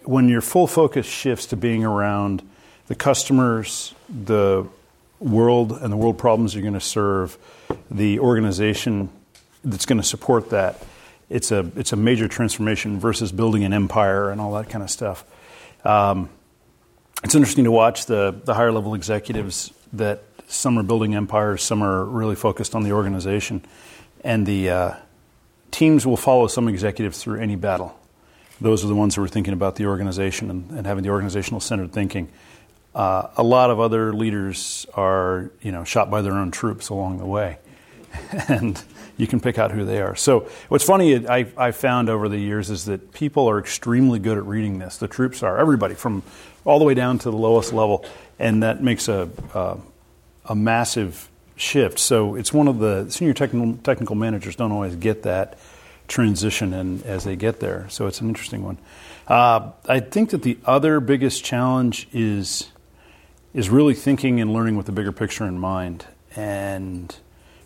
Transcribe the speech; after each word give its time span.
When 0.02 0.28
your 0.28 0.40
full 0.40 0.66
focus 0.66 1.06
shifts 1.06 1.46
to 1.46 1.56
being 1.56 1.84
around 1.84 2.42
the 2.86 2.94
customers, 2.94 3.94
the 4.08 4.66
world, 5.18 5.72
and 5.72 5.92
the 5.92 5.96
world 5.96 6.18
problems 6.18 6.54
you're 6.54 6.62
going 6.62 6.74
to 6.74 6.80
serve, 6.80 7.38
the 7.90 8.18
organization 8.20 9.08
that's 9.64 9.86
going 9.86 10.00
to 10.00 10.06
support 10.06 10.50
that. 10.50 10.84
It's 11.30 11.50
a 11.50 11.70
it's 11.76 11.92
a 11.92 11.96
major 11.96 12.28
transformation 12.28 13.00
versus 13.00 13.32
building 13.32 13.64
an 13.64 13.72
empire 13.72 14.30
and 14.30 14.40
all 14.40 14.52
that 14.54 14.68
kind 14.68 14.82
of 14.82 14.90
stuff. 14.90 15.24
Um, 15.84 16.28
it's 17.22 17.34
interesting 17.34 17.64
to 17.64 17.70
watch 17.70 18.06
the 18.06 18.38
the 18.44 18.54
higher 18.54 18.72
level 18.72 18.94
executives 18.94 19.72
that 19.94 20.22
some 20.46 20.78
are 20.78 20.82
building 20.82 21.14
empires, 21.14 21.62
some 21.62 21.82
are 21.82 22.04
really 22.04 22.36
focused 22.36 22.74
on 22.74 22.82
the 22.82 22.92
organization, 22.92 23.64
and 24.22 24.46
the 24.46 24.70
uh, 24.70 24.94
teams 25.70 26.06
will 26.06 26.18
follow 26.18 26.46
some 26.46 26.68
executives 26.68 27.22
through 27.22 27.40
any 27.40 27.56
battle. 27.56 27.98
Those 28.60 28.84
are 28.84 28.88
the 28.88 28.94
ones 28.94 29.16
who 29.16 29.22
are 29.22 29.28
thinking 29.28 29.54
about 29.54 29.76
the 29.76 29.86
organization 29.86 30.50
and, 30.50 30.70
and 30.70 30.86
having 30.86 31.02
the 31.02 31.10
organizational 31.10 31.60
centered 31.60 31.92
thinking. 31.92 32.28
Uh, 32.94 33.28
a 33.36 33.42
lot 33.42 33.70
of 33.70 33.80
other 33.80 34.12
leaders 34.12 34.86
are, 34.94 35.50
you 35.62 35.72
know, 35.72 35.82
shot 35.82 36.10
by 36.10 36.22
their 36.22 36.34
own 36.34 36.52
troops 36.52 36.90
along 36.90 37.18
the 37.18 37.26
way, 37.26 37.58
and 38.48 38.80
you 39.16 39.26
can 39.26 39.40
pick 39.40 39.58
out 39.58 39.72
who 39.72 39.84
they 39.84 40.00
are. 40.00 40.14
So, 40.14 40.48
what's 40.68 40.84
funny 40.84 41.26
I, 41.26 41.46
I 41.56 41.72
found 41.72 42.08
over 42.08 42.28
the 42.28 42.38
years 42.38 42.70
is 42.70 42.84
that 42.84 43.12
people 43.12 43.50
are 43.50 43.58
extremely 43.58 44.20
good 44.20 44.38
at 44.38 44.46
reading 44.46 44.78
this. 44.78 44.98
The 44.98 45.08
troops 45.08 45.42
are 45.42 45.58
everybody 45.58 45.94
from 45.94 46.22
all 46.64 46.78
the 46.78 46.84
way 46.84 46.94
down 46.94 47.18
to 47.18 47.30
the 47.32 47.36
lowest 47.36 47.72
level, 47.72 48.04
and 48.38 48.62
that 48.62 48.80
makes 48.80 49.08
a 49.08 49.28
uh, 49.52 49.76
a 50.44 50.54
massive 50.54 51.28
shift. 51.56 51.98
So, 51.98 52.36
it's 52.36 52.52
one 52.52 52.68
of 52.68 52.78
the 52.78 53.10
senior 53.10 53.34
technical 53.34 53.76
technical 53.82 54.14
managers 54.14 54.54
don't 54.54 54.70
always 54.70 54.94
get 54.94 55.24
that 55.24 55.58
transition 56.06 56.72
and 56.74 57.02
as 57.04 57.24
they 57.24 57.34
get 57.34 57.58
there. 57.58 57.88
So, 57.88 58.06
it's 58.06 58.20
an 58.20 58.28
interesting 58.28 58.62
one. 58.62 58.78
Uh, 59.26 59.72
I 59.88 59.98
think 59.98 60.30
that 60.30 60.42
the 60.42 60.58
other 60.64 61.00
biggest 61.00 61.44
challenge 61.44 62.06
is 62.12 62.70
is 63.54 63.70
really 63.70 63.94
thinking 63.94 64.40
and 64.40 64.52
learning 64.52 64.76
with 64.76 64.86
the 64.86 64.92
bigger 64.92 65.12
picture 65.12 65.44
in 65.44 65.58
mind. 65.58 66.04
And 66.36 67.14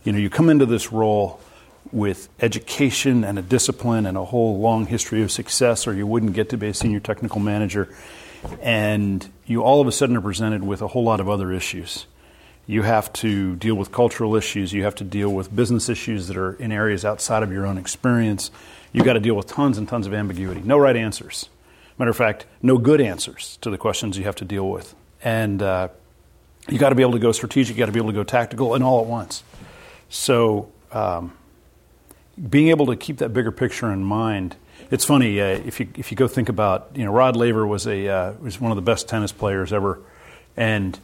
you 0.04 0.12
know, 0.12 0.18
you 0.18 0.30
come 0.30 0.50
into 0.50 0.66
this 0.66 0.92
role 0.92 1.40
with 1.90 2.28
education 2.40 3.24
and 3.24 3.38
a 3.38 3.42
discipline 3.42 4.04
and 4.06 4.16
a 4.16 4.24
whole 4.24 4.58
long 4.58 4.86
history 4.86 5.22
of 5.22 5.32
success, 5.32 5.86
or 5.86 5.94
you 5.94 6.06
wouldn't 6.06 6.34
get 6.34 6.50
to 6.50 6.58
be 6.58 6.68
a 6.68 6.74
senior 6.74 7.00
technical 7.00 7.40
manager. 7.40 7.88
And 8.60 9.26
you 9.46 9.62
all 9.62 9.80
of 9.80 9.88
a 9.88 9.92
sudden 9.92 10.16
are 10.16 10.20
presented 10.20 10.62
with 10.62 10.82
a 10.82 10.88
whole 10.88 11.02
lot 11.02 11.20
of 11.20 11.28
other 11.28 11.50
issues. 11.50 12.06
You 12.66 12.82
have 12.82 13.10
to 13.14 13.56
deal 13.56 13.74
with 13.74 13.90
cultural 13.90 14.36
issues. 14.36 14.74
You 14.74 14.84
have 14.84 14.94
to 14.96 15.04
deal 15.04 15.30
with 15.30 15.54
business 15.54 15.88
issues 15.88 16.28
that 16.28 16.36
are 16.36 16.52
in 16.54 16.70
areas 16.70 17.04
outside 17.06 17.42
of 17.42 17.50
your 17.50 17.66
own 17.66 17.78
experience. 17.78 18.50
You've 18.92 19.06
got 19.06 19.14
to 19.14 19.20
deal 19.20 19.34
with 19.34 19.46
tons 19.46 19.78
and 19.78 19.88
tons 19.88 20.06
of 20.06 20.12
ambiguity. 20.12 20.60
No 20.62 20.76
right 20.78 20.94
answers. 20.94 21.48
Matter 21.98 22.10
of 22.10 22.16
fact, 22.16 22.44
no 22.62 22.76
good 22.76 23.00
answers 23.00 23.56
to 23.62 23.70
the 23.70 23.78
questions 23.78 24.18
you 24.18 24.24
have 24.24 24.36
to 24.36 24.44
deal 24.44 24.68
with 24.68 24.94
and 25.22 25.62
uh, 25.62 25.88
you 26.68 26.78
got 26.78 26.90
to 26.90 26.94
be 26.94 27.02
able 27.02 27.12
to 27.12 27.18
go 27.18 27.32
strategic, 27.32 27.76
you 27.76 27.80
got 27.80 27.86
to 27.86 27.92
be 27.92 28.00
able 28.00 28.10
to 28.10 28.14
go 28.14 28.24
tactical, 28.24 28.74
and 28.74 28.84
all 28.84 29.00
at 29.00 29.06
once. 29.06 29.42
So, 30.08 30.70
um, 30.92 31.32
being 32.48 32.68
able 32.68 32.86
to 32.86 32.96
keep 32.96 33.18
that 33.18 33.30
bigger 33.30 33.50
picture 33.50 33.92
in 33.92 34.04
mind. 34.04 34.56
It's 34.90 35.04
funny 35.04 35.40
uh, 35.40 35.44
if 35.44 35.80
you 35.80 35.88
if 35.96 36.10
you 36.10 36.16
go 36.16 36.28
think 36.28 36.48
about 36.48 36.90
you 36.94 37.04
know 37.04 37.12
Rod 37.12 37.36
Laver 37.36 37.66
was 37.66 37.86
a 37.86 38.08
uh, 38.08 38.32
was 38.34 38.60
one 38.60 38.70
of 38.70 38.76
the 38.76 38.82
best 38.82 39.08
tennis 39.08 39.32
players 39.32 39.72
ever, 39.72 40.00
and 40.56 40.98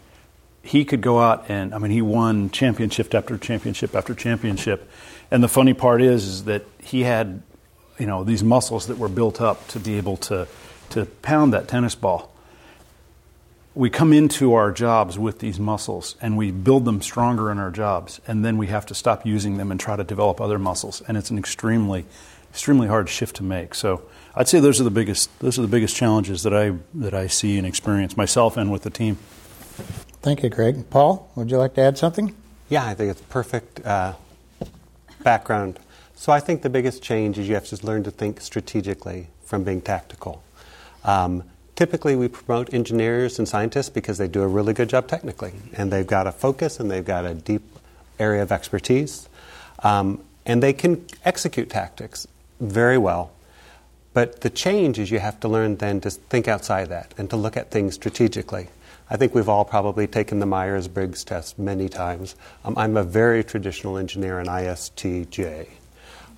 he 0.62 0.84
could 0.84 1.00
go 1.00 1.20
out 1.20 1.46
and 1.50 1.74
I 1.74 1.78
mean 1.78 1.90
he 1.90 2.00
won 2.00 2.50
championship 2.50 3.14
after 3.14 3.36
championship 3.36 3.94
after 3.94 4.14
championship, 4.14 4.88
and 5.30 5.42
the 5.42 5.48
funny 5.48 5.74
part 5.74 6.02
is 6.02 6.24
is 6.24 6.44
that 6.44 6.64
he 6.82 7.02
had 7.02 7.42
you 7.98 8.06
know 8.06 8.24
these 8.24 8.42
muscles 8.42 8.86
that 8.86 8.96
were 8.96 9.08
built 9.08 9.40
up 9.40 9.66
to 9.68 9.80
be 9.80 9.96
able 9.96 10.16
to 10.18 10.46
to 10.90 11.04
pound 11.04 11.52
that 11.52 11.68
tennis 11.68 11.94
ball 11.94 12.33
we 13.74 13.90
come 13.90 14.12
into 14.12 14.54
our 14.54 14.70
jobs 14.70 15.18
with 15.18 15.40
these 15.40 15.58
muscles 15.58 16.16
and 16.20 16.36
we 16.36 16.50
build 16.52 16.84
them 16.84 17.02
stronger 17.02 17.50
in 17.50 17.58
our 17.58 17.70
jobs 17.70 18.20
and 18.26 18.44
then 18.44 18.56
we 18.56 18.68
have 18.68 18.86
to 18.86 18.94
stop 18.94 19.26
using 19.26 19.56
them 19.56 19.70
and 19.70 19.80
try 19.80 19.96
to 19.96 20.04
develop 20.04 20.40
other 20.40 20.58
muscles 20.58 21.02
and 21.08 21.16
it's 21.16 21.30
an 21.30 21.38
extremely 21.38 22.04
extremely 22.50 22.86
hard 22.86 23.08
shift 23.08 23.36
to 23.36 23.42
make. 23.42 23.74
So 23.74 24.02
i'd 24.36 24.48
say 24.48 24.60
those 24.60 24.80
are 24.80 24.84
the 24.84 24.90
biggest 24.90 25.36
those 25.40 25.58
are 25.58 25.62
the 25.62 25.68
biggest 25.68 25.96
challenges 25.96 26.42
that 26.44 26.54
i 26.54 26.72
that 26.94 27.14
i 27.14 27.26
see 27.26 27.58
and 27.58 27.66
experience 27.66 28.16
myself 28.16 28.56
and 28.56 28.70
with 28.70 28.82
the 28.82 28.90
team. 28.90 29.16
Thank 30.22 30.42
you 30.42 30.48
greg. 30.48 30.88
Paul 30.90 31.30
would 31.34 31.50
you 31.50 31.58
like 31.58 31.74
to 31.74 31.80
add 31.80 31.98
something? 31.98 32.34
Yeah 32.68 32.86
i 32.86 32.94
think 32.94 33.10
it's 33.10 33.22
perfect 33.22 33.84
uh, 33.84 34.14
background. 35.24 35.80
So 36.14 36.32
i 36.32 36.38
think 36.38 36.62
the 36.62 36.70
biggest 36.70 37.02
change 37.02 37.38
is 37.38 37.48
you 37.48 37.54
have 37.54 37.66
to 37.66 37.86
learn 37.86 38.04
to 38.04 38.12
think 38.12 38.40
strategically 38.40 39.28
from 39.44 39.64
being 39.64 39.80
tactical. 39.80 40.42
Um, 41.04 41.42
Typically, 41.74 42.14
we 42.14 42.28
promote 42.28 42.72
engineers 42.72 43.38
and 43.38 43.48
scientists 43.48 43.90
because 43.90 44.18
they 44.18 44.28
do 44.28 44.42
a 44.42 44.46
really 44.46 44.72
good 44.72 44.88
job 44.88 45.08
technically, 45.08 45.52
and 45.72 45.92
they've 45.92 46.06
got 46.06 46.26
a 46.26 46.32
focus 46.32 46.78
and 46.78 46.90
they've 46.90 47.04
got 47.04 47.24
a 47.24 47.34
deep 47.34 47.62
area 48.18 48.42
of 48.42 48.52
expertise, 48.52 49.28
um, 49.82 50.22
and 50.46 50.62
they 50.62 50.72
can 50.72 51.04
execute 51.24 51.68
tactics 51.68 52.28
very 52.60 52.96
well. 52.96 53.32
But 54.12 54.42
the 54.42 54.50
change 54.50 55.00
is 55.00 55.10
you 55.10 55.18
have 55.18 55.40
to 55.40 55.48
learn 55.48 55.76
then 55.76 56.00
to 56.02 56.10
think 56.10 56.46
outside 56.46 56.88
that 56.90 57.12
and 57.18 57.28
to 57.30 57.36
look 57.36 57.56
at 57.56 57.72
things 57.72 57.94
strategically. 57.94 58.68
I 59.10 59.16
think 59.16 59.34
we've 59.34 59.48
all 59.48 59.64
probably 59.64 60.06
taken 60.06 60.38
the 60.38 60.46
Myers 60.46 60.86
Briggs 60.86 61.24
test 61.24 61.58
many 61.58 61.88
times. 61.88 62.36
Um, 62.64 62.78
I'm 62.78 62.96
a 62.96 63.02
very 63.02 63.42
traditional 63.42 63.98
engineer 63.98 64.38
in 64.38 64.46
ISTJ. 64.46 65.68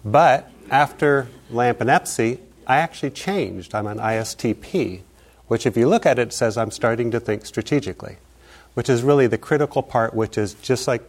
But 0.05 0.51
after 0.71 1.29
LAMP 1.51 1.83
and 1.83 1.91
EPSE, 1.91 2.39
I 2.67 2.79
actually 2.79 3.11
changed. 3.11 3.75
I'm 3.75 3.87
an 3.87 3.99
ISTP, 3.99 5.03
which, 5.49 5.67
if 5.67 5.77
you 5.77 5.89
look 5.89 6.07
at 6.07 6.19
it, 6.19 6.33
says 6.33 6.57
I'm 6.57 6.71
starting 6.71 7.11
to 7.13 7.21
think 7.21 7.47
strategically, 7.47 8.17
which 8.75 8.89
is 8.89 9.03
really 9.03 9.27
the 9.27 9.39
critical 9.39 9.83
part, 9.83 10.15
which 10.15 10.37
is 10.37 10.55
just 10.55 10.89
like 10.89 11.03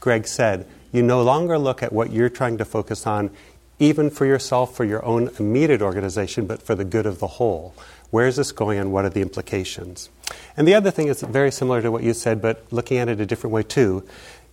Greg 0.00 0.26
said, 0.26 0.66
you 0.92 1.02
no 1.02 1.22
longer 1.22 1.58
look 1.58 1.82
at 1.82 1.92
what 1.92 2.12
you're 2.12 2.28
trying 2.28 2.58
to 2.58 2.64
focus 2.64 3.06
on, 3.06 3.30
even 3.78 4.10
for 4.10 4.26
yourself, 4.26 4.74
for 4.74 4.84
your 4.84 5.04
own 5.04 5.30
immediate 5.38 5.82
organization, 5.82 6.46
but 6.46 6.62
for 6.62 6.74
the 6.74 6.84
good 6.84 7.06
of 7.06 7.18
the 7.18 7.26
whole. 7.26 7.74
Where 8.10 8.26
is 8.26 8.36
this 8.36 8.52
going 8.52 8.78
and 8.78 8.92
what 8.92 9.04
are 9.04 9.10
the 9.10 9.20
implications? 9.20 10.08
And 10.56 10.66
the 10.66 10.74
other 10.74 10.90
thing 10.90 11.08
is 11.08 11.22
very 11.22 11.52
similar 11.52 11.82
to 11.82 11.92
what 11.92 12.02
you 12.02 12.14
said, 12.14 12.40
but 12.40 12.64
looking 12.72 12.98
at 12.98 13.08
it 13.08 13.20
a 13.20 13.26
different 13.26 13.52
way 13.52 13.62
too. 13.62 14.04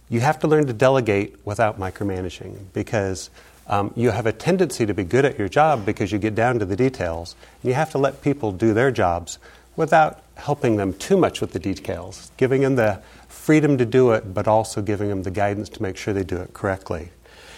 You 0.10 0.20
have 0.20 0.40
to 0.40 0.48
learn 0.48 0.68
to 0.68 0.74
delegate 0.74 1.36
without 1.46 1.80
micromanaging 1.80 2.66
because 2.74 3.30
um, 3.68 3.94
you 3.96 4.12
have 4.12 4.26
a 4.26 4.32
tendency 4.32 4.86
to 4.86 4.94
be 4.94 5.04
good 5.04 5.26
at 5.26 5.40
your 5.40 5.50
job 5.50 5.86
because 5.86 6.12
you 6.12 6.20
get 6.20 6.36
down 6.36 6.60
to 6.60 6.66
the 6.66 6.76
details. 6.76 7.36
And 7.62 7.70
you 7.70 7.76
have 7.76 7.92
to 7.92 7.98
let 7.98 8.22
people 8.22 8.52
do 8.52 8.74
their 8.74 8.92
jobs 8.92 9.40
without 9.76 10.22
helping 10.36 10.76
them 10.76 10.94
too 10.94 11.18
much 11.18 11.42
with 11.42 11.52
the 11.52 11.60
details, 11.60 12.32
giving 12.38 12.62
them 12.62 12.76
the 12.76 13.02
freedom 13.28 13.78
to 13.78 13.86
do 13.86 14.12
it, 14.12 14.34
but 14.34 14.48
also 14.48 14.82
giving 14.82 15.10
them 15.10 15.24
the 15.24 15.32
guidance 15.32 15.70
to 15.70 15.82
make 15.82 15.98
sure 15.98 16.14
they 16.14 16.24
do 16.24 16.38
it 16.38 16.54
correctly. 16.54 17.10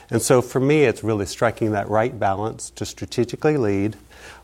And 0.10 0.22
so 0.22 0.42
for 0.42 0.60
me, 0.60 0.84
it's 0.84 1.04
really 1.04 1.26
striking 1.26 1.72
that 1.72 1.90
right 1.90 2.18
balance 2.18 2.70
to 2.72 2.86
strategically 2.86 3.58
lead 3.58 3.98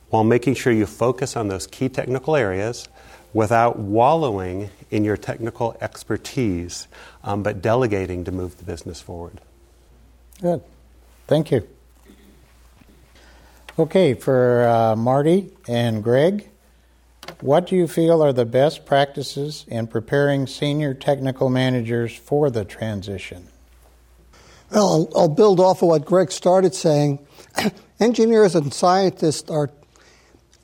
while 0.09 0.23
making 0.23 0.55
sure 0.55 0.73
you 0.73 0.85
focus 0.85 1.35
on 1.35 1.47
those 1.47 1.65
key 1.67 1.89
technical 1.89 2.35
areas 2.35 2.87
without 3.33 3.79
wallowing 3.79 4.69
in 4.91 5.03
your 5.03 5.17
technical 5.17 5.75
expertise, 5.81 6.87
um, 7.23 7.41
but 7.41 7.61
delegating 7.61 8.23
to 8.25 8.31
move 8.31 8.57
the 8.57 8.63
business 8.63 9.01
forward. 9.01 9.39
Good. 10.39 10.61
Thank 11.27 11.51
you. 11.51 11.67
Okay, 13.79 14.13
for 14.13 14.67
uh, 14.67 14.95
Marty 14.95 15.51
and 15.67 16.03
Greg, 16.03 16.49
what 17.41 17.67
do 17.67 17.75
you 17.75 17.87
feel 17.87 18.21
are 18.21 18.33
the 18.33 18.45
best 18.45 18.85
practices 18.85 19.65
in 19.67 19.87
preparing 19.87 20.45
senior 20.45 20.93
technical 20.93 21.49
managers 21.49 22.15
for 22.15 22.49
the 22.49 22.65
transition? 22.65 23.47
Well, 24.71 25.09
I'll, 25.15 25.21
I'll 25.21 25.29
build 25.29 25.59
off 25.59 25.81
of 25.81 25.89
what 25.89 26.05
Greg 26.05 26.31
started 26.31 26.75
saying. 26.75 27.25
Engineers 27.99 28.55
and 28.55 28.73
scientists 28.73 29.49
are 29.49 29.71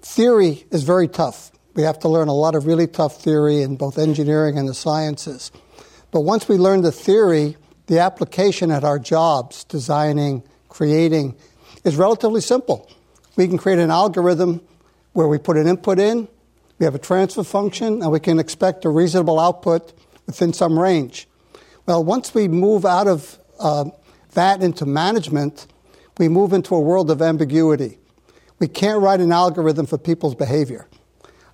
theory 0.02 0.66
is 0.72 0.84
very 0.84 1.08
tough. 1.08 1.52
We 1.76 1.84
have 1.84 2.00
to 2.00 2.10
learn 2.10 2.28
a 2.28 2.34
lot 2.34 2.56
of 2.56 2.66
really 2.66 2.88
tough 2.88 3.22
theory 3.22 3.62
in 3.62 3.76
both 3.76 3.98
engineering 3.98 4.58
and 4.58 4.68
the 4.68 4.74
sciences. 4.74 5.52
But 6.12 6.22
once 6.22 6.50
we 6.50 6.58
learn 6.58 6.82
the 6.82 6.92
theory, 6.92 7.56
the 7.88 8.00
application 8.00 8.72
at 8.72 8.84
our 8.84 9.00
jobs, 9.00 9.64
designing, 9.64 10.44
creating, 10.70 11.36
is 11.84 11.96
relatively 11.96 12.42
simple. 12.42 12.90
We 13.36 13.48
can 13.48 13.58
create 13.58 13.80
an 13.80 13.92
algorithm 13.92 14.62
where 15.14 15.28
we 15.28 15.38
put 15.38 15.58
an 15.58 15.68
input 15.68 16.00
in, 16.00 16.28
we 16.78 16.86
have 16.86 16.96
a 16.96 17.00
transfer 17.00 17.44
function, 17.44 18.02
and 18.02 18.12
we 18.12 18.20
can 18.20 18.40
expect 18.40 18.86
a 18.86 18.90
reasonable 18.90 19.40
output 19.40 19.94
within 20.26 20.54
some 20.54 20.80
range. 20.80 21.28
Well, 21.86 22.04
once 22.04 22.34
we 22.34 22.48
move 22.48 22.86
out 22.86 23.08
of 23.08 23.38
uh, 23.60 23.86
that 24.34 24.62
into 24.62 24.86
management, 24.86 25.68
we 26.18 26.30
move 26.30 26.54
into 26.54 26.76
a 26.76 26.80
world 26.80 27.10
of 27.12 27.22
ambiguity. 27.22 27.98
We 28.60 28.68
can't 28.68 29.02
write 29.02 29.22
an 29.22 29.32
algorithm 29.32 29.86
for 29.86 29.98
people's 29.98 30.36
behavior. 30.36 30.88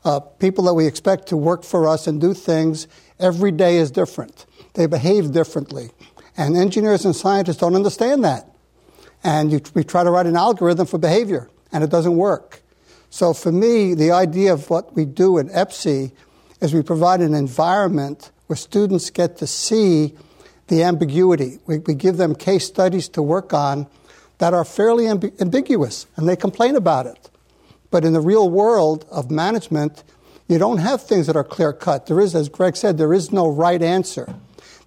Uh, 0.03 0.19
people 0.19 0.65
that 0.65 0.73
we 0.73 0.85
expect 0.85 1.27
to 1.27 1.37
work 1.37 1.63
for 1.63 1.87
us 1.87 2.05
and 2.05 2.21
do 2.21 2.33
things 2.33 2.87
every 3.19 3.51
day 3.51 3.77
is 3.77 3.89
different. 3.91 4.45
They 4.73 4.85
behave 4.85 5.31
differently. 5.31 5.91
And 6.37 6.55
engineers 6.55 7.05
and 7.05 7.15
scientists 7.15 7.57
don't 7.57 7.75
understand 7.75 8.23
that. 8.23 8.54
And 9.25 9.51
you, 9.51 9.59
we 9.73 9.83
try 9.83 10.03
to 10.03 10.11
write 10.11 10.27
an 10.27 10.35
algorithm 10.35 10.85
for 10.85 10.99
behavior, 10.99 11.49
and 11.71 11.83
it 11.83 11.89
doesn't 11.89 12.15
work. 12.15 12.61
So 13.09 13.33
for 13.33 13.51
me, 13.51 13.95
the 13.95 14.11
idea 14.11 14.53
of 14.53 14.69
what 14.69 14.95
we 14.95 15.03
do 15.03 15.39
at 15.39 15.47
EPSE 15.47 16.11
is 16.61 16.75
we 16.75 16.83
provide 16.83 17.21
an 17.21 17.33
environment 17.33 18.29
where 18.45 18.55
students 18.55 19.09
get 19.09 19.37
to 19.37 19.47
see 19.47 20.13
the 20.67 20.83
ambiguity. 20.83 21.57
We, 21.65 21.79
we 21.79 21.95
give 21.95 22.17
them 22.17 22.35
case 22.35 22.67
studies 22.67 23.09
to 23.09 23.23
work 23.23 23.51
on 23.51 23.87
that 24.37 24.53
are 24.53 24.63
fairly 24.63 25.05
amb- 25.05 25.41
ambiguous, 25.41 26.05
and 26.15 26.29
they 26.29 26.35
complain 26.35 26.75
about 26.75 27.07
it. 27.07 27.31
But 27.89 28.05
in 28.05 28.13
the 28.13 28.21
real 28.21 28.47
world 28.47 29.05
of 29.09 29.31
management, 29.31 30.03
you 30.47 30.59
don't 30.59 30.77
have 30.77 31.01
things 31.01 31.25
that 31.25 31.35
are 31.35 31.43
clear 31.43 31.73
cut. 31.73 32.05
There 32.05 32.19
is, 32.19 32.35
as 32.35 32.47
Greg 32.47 32.75
said, 32.75 32.99
there 32.99 33.13
is 33.13 33.31
no 33.31 33.47
right 33.47 33.81
answer. 33.81 34.35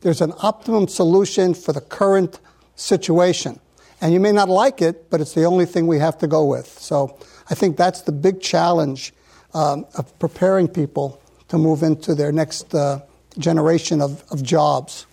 There's 0.02 0.20
an 0.20 0.32
optimum 0.42 0.86
solution 0.86 1.54
for 1.54 1.72
the 1.72 1.80
current 1.80 2.38
situation. 2.76 3.58
And 4.00 4.12
you 4.12 4.20
may 4.20 4.32
not 4.32 4.48
like 4.48 4.80
it, 4.80 5.10
but 5.10 5.20
it's 5.20 5.34
the 5.34 5.44
only 5.44 5.66
thing 5.66 5.86
we 5.86 5.98
have 5.98 6.18
to 6.18 6.26
go 6.26 6.44
with. 6.44 6.66
So 6.66 7.18
I 7.50 7.54
think 7.54 7.76
that's 7.76 8.02
the 8.02 8.12
big 8.12 8.40
challenge 8.40 9.12
um, 9.54 9.86
of 9.94 10.16
preparing 10.18 10.68
people 10.68 11.20
to 11.48 11.58
move 11.58 11.82
into 11.82 12.14
their 12.14 12.30
next 12.30 12.74
uh, 12.74 13.00
generation 13.38 14.00
of, 14.00 14.22
of 14.30 14.42
jobs. 14.42 15.06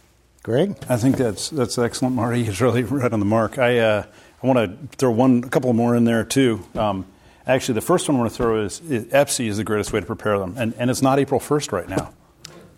Greg? 0.44 0.78
I 0.88 0.98
think 0.98 1.18
that's 1.18 1.50
that's 1.50 1.80
excellent, 1.80 2.16
Marty. 2.16 2.44
He's 2.44 2.62
really 2.62 2.84
right 3.02 3.12
on 3.12 3.20
the 3.20 3.26
mark. 3.26 3.58
I 3.58 3.80
uh, 3.80 4.06
I 4.44 4.48
want 4.48 4.60
to 4.60 4.98
throw 4.98 5.10
one, 5.10 5.44
a 5.44 5.50
couple 5.50 5.74
more 5.74 5.96
in 5.96 6.04
there 6.04 6.24
too. 6.24 6.64
Um, 6.76 7.08
actually, 7.48 7.74
the 7.74 7.82
first 7.82 8.08
one 8.08 8.18
I 8.18 8.20
want 8.20 8.32
to 8.32 8.38
throw 8.38 8.64
is, 8.64 8.80
is 8.82 9.06
EPSE 9.06 9.48
is 9.48 9.58
the 9.58 9.64
greatest 9.64 9.92
way 9.92 10.02
to 10.02 10.06
prepare 10.06 10.38
them, 10.38 10.54
and 10.56 10.76
and 10.78 10.92
it's 10.92 11.02
not 11.02 11.18
April 11.18 11.40
first 11.40 11.72
right 11.72 11.90
now, 11.90 12.14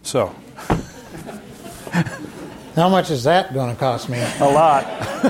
so. 0.01 0.33
How 2.77 2.89
much 2.89 3.09
is 3.09 3.23
that 3.23 3.55
going 3.55 3.73
to 3.73 3.79
cost 3.79 4.07
me? 4.07 4.23
A 4.39 4.45
lot. 4.45 4.83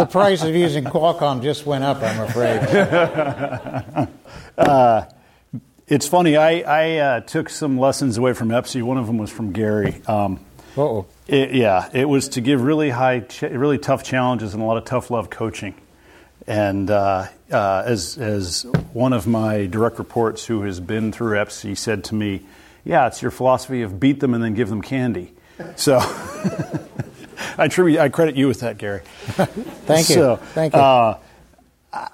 the 0.00 0.06
price 0.06 0.42
of 0.42 0.52
using 0.52 0.82
Qualcomm 0.82 1.44
just 1.44 1.64
went 1.64 1.84
up, 1.84 2.02
I'm 2.02 2.22
afraid. 2.22 2.58
uh, 4.58 5.06
it's 5.86 6.08
funny. 6.08 6.36
I, 6.36 6.62
I 6.62 6.96
uh, 6.96 7.20
took 7.20 7.48
some 7.48 7.78
lessons 7.78 8.18
away 8.18 8.32
from 8.32 8.48
EPSE. 8.48 8.82
One 8.82 8.98
of 8.98 9.06
them 9.06 9.16
was 9.16 9.30
from 9.30 9.52
Gary. 9.52 10.02
Um, 10.08 10.40
oh. 10.76 11.06
yeah, 11.28 11.88
it 11.92 12.08
was 12.08 12.30
to 12.30 12.40
give 12.40 12.62
really 12.62 12.90
high, 12.90 13.20
ch- 13.20 13.42
really 13.42 13.78
tough 13.78 14.02
challenges 14.02 14.54
and 14.54 14.62
a 14.62 14.66
lot 14.66 14.76
of 14.76 14.86
tough 14.86 15.12
love 15.12 15.30
coaching. 15.30 15.76
And 16.48 16.90
uh, 16.90 17.28
uh, 17.52 17.82
as 17.86 18.18
as 18.18 18.66
one 18.92 19.12
of 19.12 19.28
my 19.28 19.66
direct 19.66 20.00
reports 20.00 20.46
who 20.46 20.62
has 20.62 20.80
been 20.80 21.12
through 21.12 21.36
EPSE 21.36 21.78
said 21.78 22.02
to 22.04 22.16
me, 22.16 22.42
"Yeah, 22.84 23.06
it's 23.06 23.22
your 23.22 23.30
philosophy 23.30 23.82
of 23.82 24.00
beat 24.00 24.18
them 24.18 24.34
and 24.34 24.42
then 24.42 24.54
give 24.54 24.68
them 24.68 24.82
candy." 24.82 25.32
So 25.76 25.98
I 27.58 27.64
attribute, 27.64 28.00
I 28.00 28.08
credit 28.08 28.36
you 28.36 28.48
with 28.48 28.60
that, 28.60 28.78
Gary. 28.78 29.00
Thank 29.04 30.08
you. 30.08 30.14
So, 30.14 30.36
Thank 30.36 30.74
you. 30.74 30.80
Uh, 30.80 31.18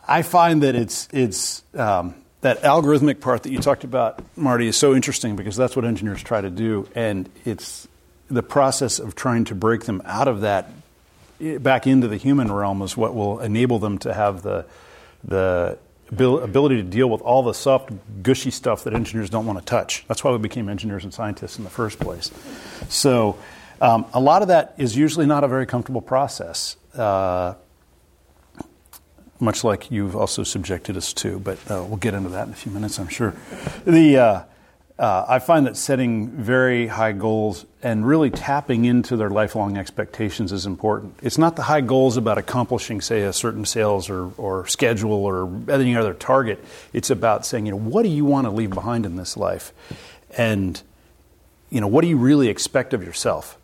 I 0.06 0.22
find 0.22 0.62
that 0.62 0.74
it's 0.74 1.08
it's 1.10 1.62
um, 1.74 2.14
that 2.42 2.62
algorithmic 2.62 3.20
part 3.20 3.44
that 3.44 3.52
you 3.52 3.58
talked 3.60 3.84
about, 3.84 4.22
Marty, 4.36 4.66
is 4.66 4.76
so 4.76 4.94
interesting 4.94 5.36
because 5.36 5.56
that's 5.56 5.74
what 5.74 5.84
engineers 5.84 6.22
try 6.22 6.40
to 6.40 6.50
do, 6.50 6.88
and 6.94 7.28
it's 7.44 7.88
the 8.30 8.42
process 8.42 8.98
of 8.98 9.14
trying 9.14 9.44
to 9.46 9.54
break 9.54 9.84
them 9.84 10.02
out 10.04 10.28
of 10.28 10.42
that 10.42 10.70
back 11.60 11.86
into 11.86 12.06
the 12.06 12.16
human 12.16 12.52
realm 12.52 12.82
is 12.82 12.96
what 12.96 13.14
will 13.14 13.40
enable 13.40 13.78
them 13.78 13.98
to 13.98 14.12
have 14.12 14.42
the 14.42 14.66
the 15.24 15.78
ability 16.12 16.76
to 16.76 16.82
deal 16.82 17.08
with 17.08 17.20
all 17.22 17.42
the 17.42 17.54
soft, 17.54 17.90
gushy 18.22 18.50
stuff 18.50 18.84
that 18.84 18.94
engineers 18.94 19.30
don't 19.30 19.46
want 19.46 19.58
to 19.58 19.64
touch. 19.64 20.04
That's 20.08 20.24
why 20.24 20.32
we 20.32 20.38
became 20.38 20.68
engineers 20.68 21.04
and 21.04 21.14
scientists 21.14 21.58
in 21.58 21.64
the 21.64 21.70
first 21.70 21.98
place. 21.98 22.30
So, 22.88 23.38
um, 23.80 24.06
a 24.12 24.20
lot 24.20 24.42
of 24.42 24.48
that 24.48 24.74
is 24.76 24.96
usually 24.96 25.26
not 25.26 25.44
a 25.44 25.48
very 25.48 25.66
comfortable 25.66 26.02
process, 26.02 26.76
uh, 26.94 27.54
much 29.38 29.64
like 29.64 29.90
you've 29.90 30.14
also 30.14 30.42
subjected 30.42 30.96
us 30.96 31.14
to, 31.14 31.38
but 31.38 31.58
uh, 31.70 31.82
we'll 31.88 31.96
get 31.96 32.12
into 32.12 32.28
that 32.30 32.46
in 32.46 32.52
a 32.52 32.56
few 32.56 32.72
minutes, 32.72 32.98
I'm 32.98 33.08
sure. 33.08 33.34
The 33.86 34.46
uh, 35.00 35.24
I 35.26 35.38
find 35.38 35.66
that 35.66 35.78
setting 35.78 36.28
very 36.28 36.86
high 36.86 37.12
goals 37.12 37.64
and 37.82 38.06
really 38.06 38.28
tapping 38.28 38.84
into 38.84 39.16
their 39.16 39.30
lifelong 39.30 39.78
expectations 39.78 40.52
is 40.52 40.66
important. 40.66 41.18
It's 41.22 41.38
not 41.38 41.56
the 41.56 41.62
high 41.62 41.80
goals 41.80 42.18
about 42.18 42.36
accomplishing, 42.36 43.00
say, 43.00 43.22
a 43.22 43.32
certain 43.32 43.64
sales 43.64 44.10
or, 44.10 44.30
or 44.36 44.66
schedule 44.66 45.24
or 45.24 45.50
any 45.70 45.96
other 45.96 46.12
target. 46.12 46.62
It's 46.92 47.08
about 47.08 47.46
saying, 47.46 47.64
you 47.64 47.72
know, 47.72 47.78
what 47.78 48.02
do 48.02 48.10
you 48.10 48.26
want 48.26 48.44
to 48.44 48.50
leave 48.50 48.68
behind 48.68 49.06
in 49.06 49.16
this 49.16 49.38
life? 49.38 49.72
And, 50.36 50.80
you 51.70 51.80
know, 51.80 51.88
what 51.88 52.02
do 52.02 52.08
you 52.08 52.18
really 52.18 52.48
expect 52.48 52.92
of 52.92 53.02
yourself? 53.02 53.56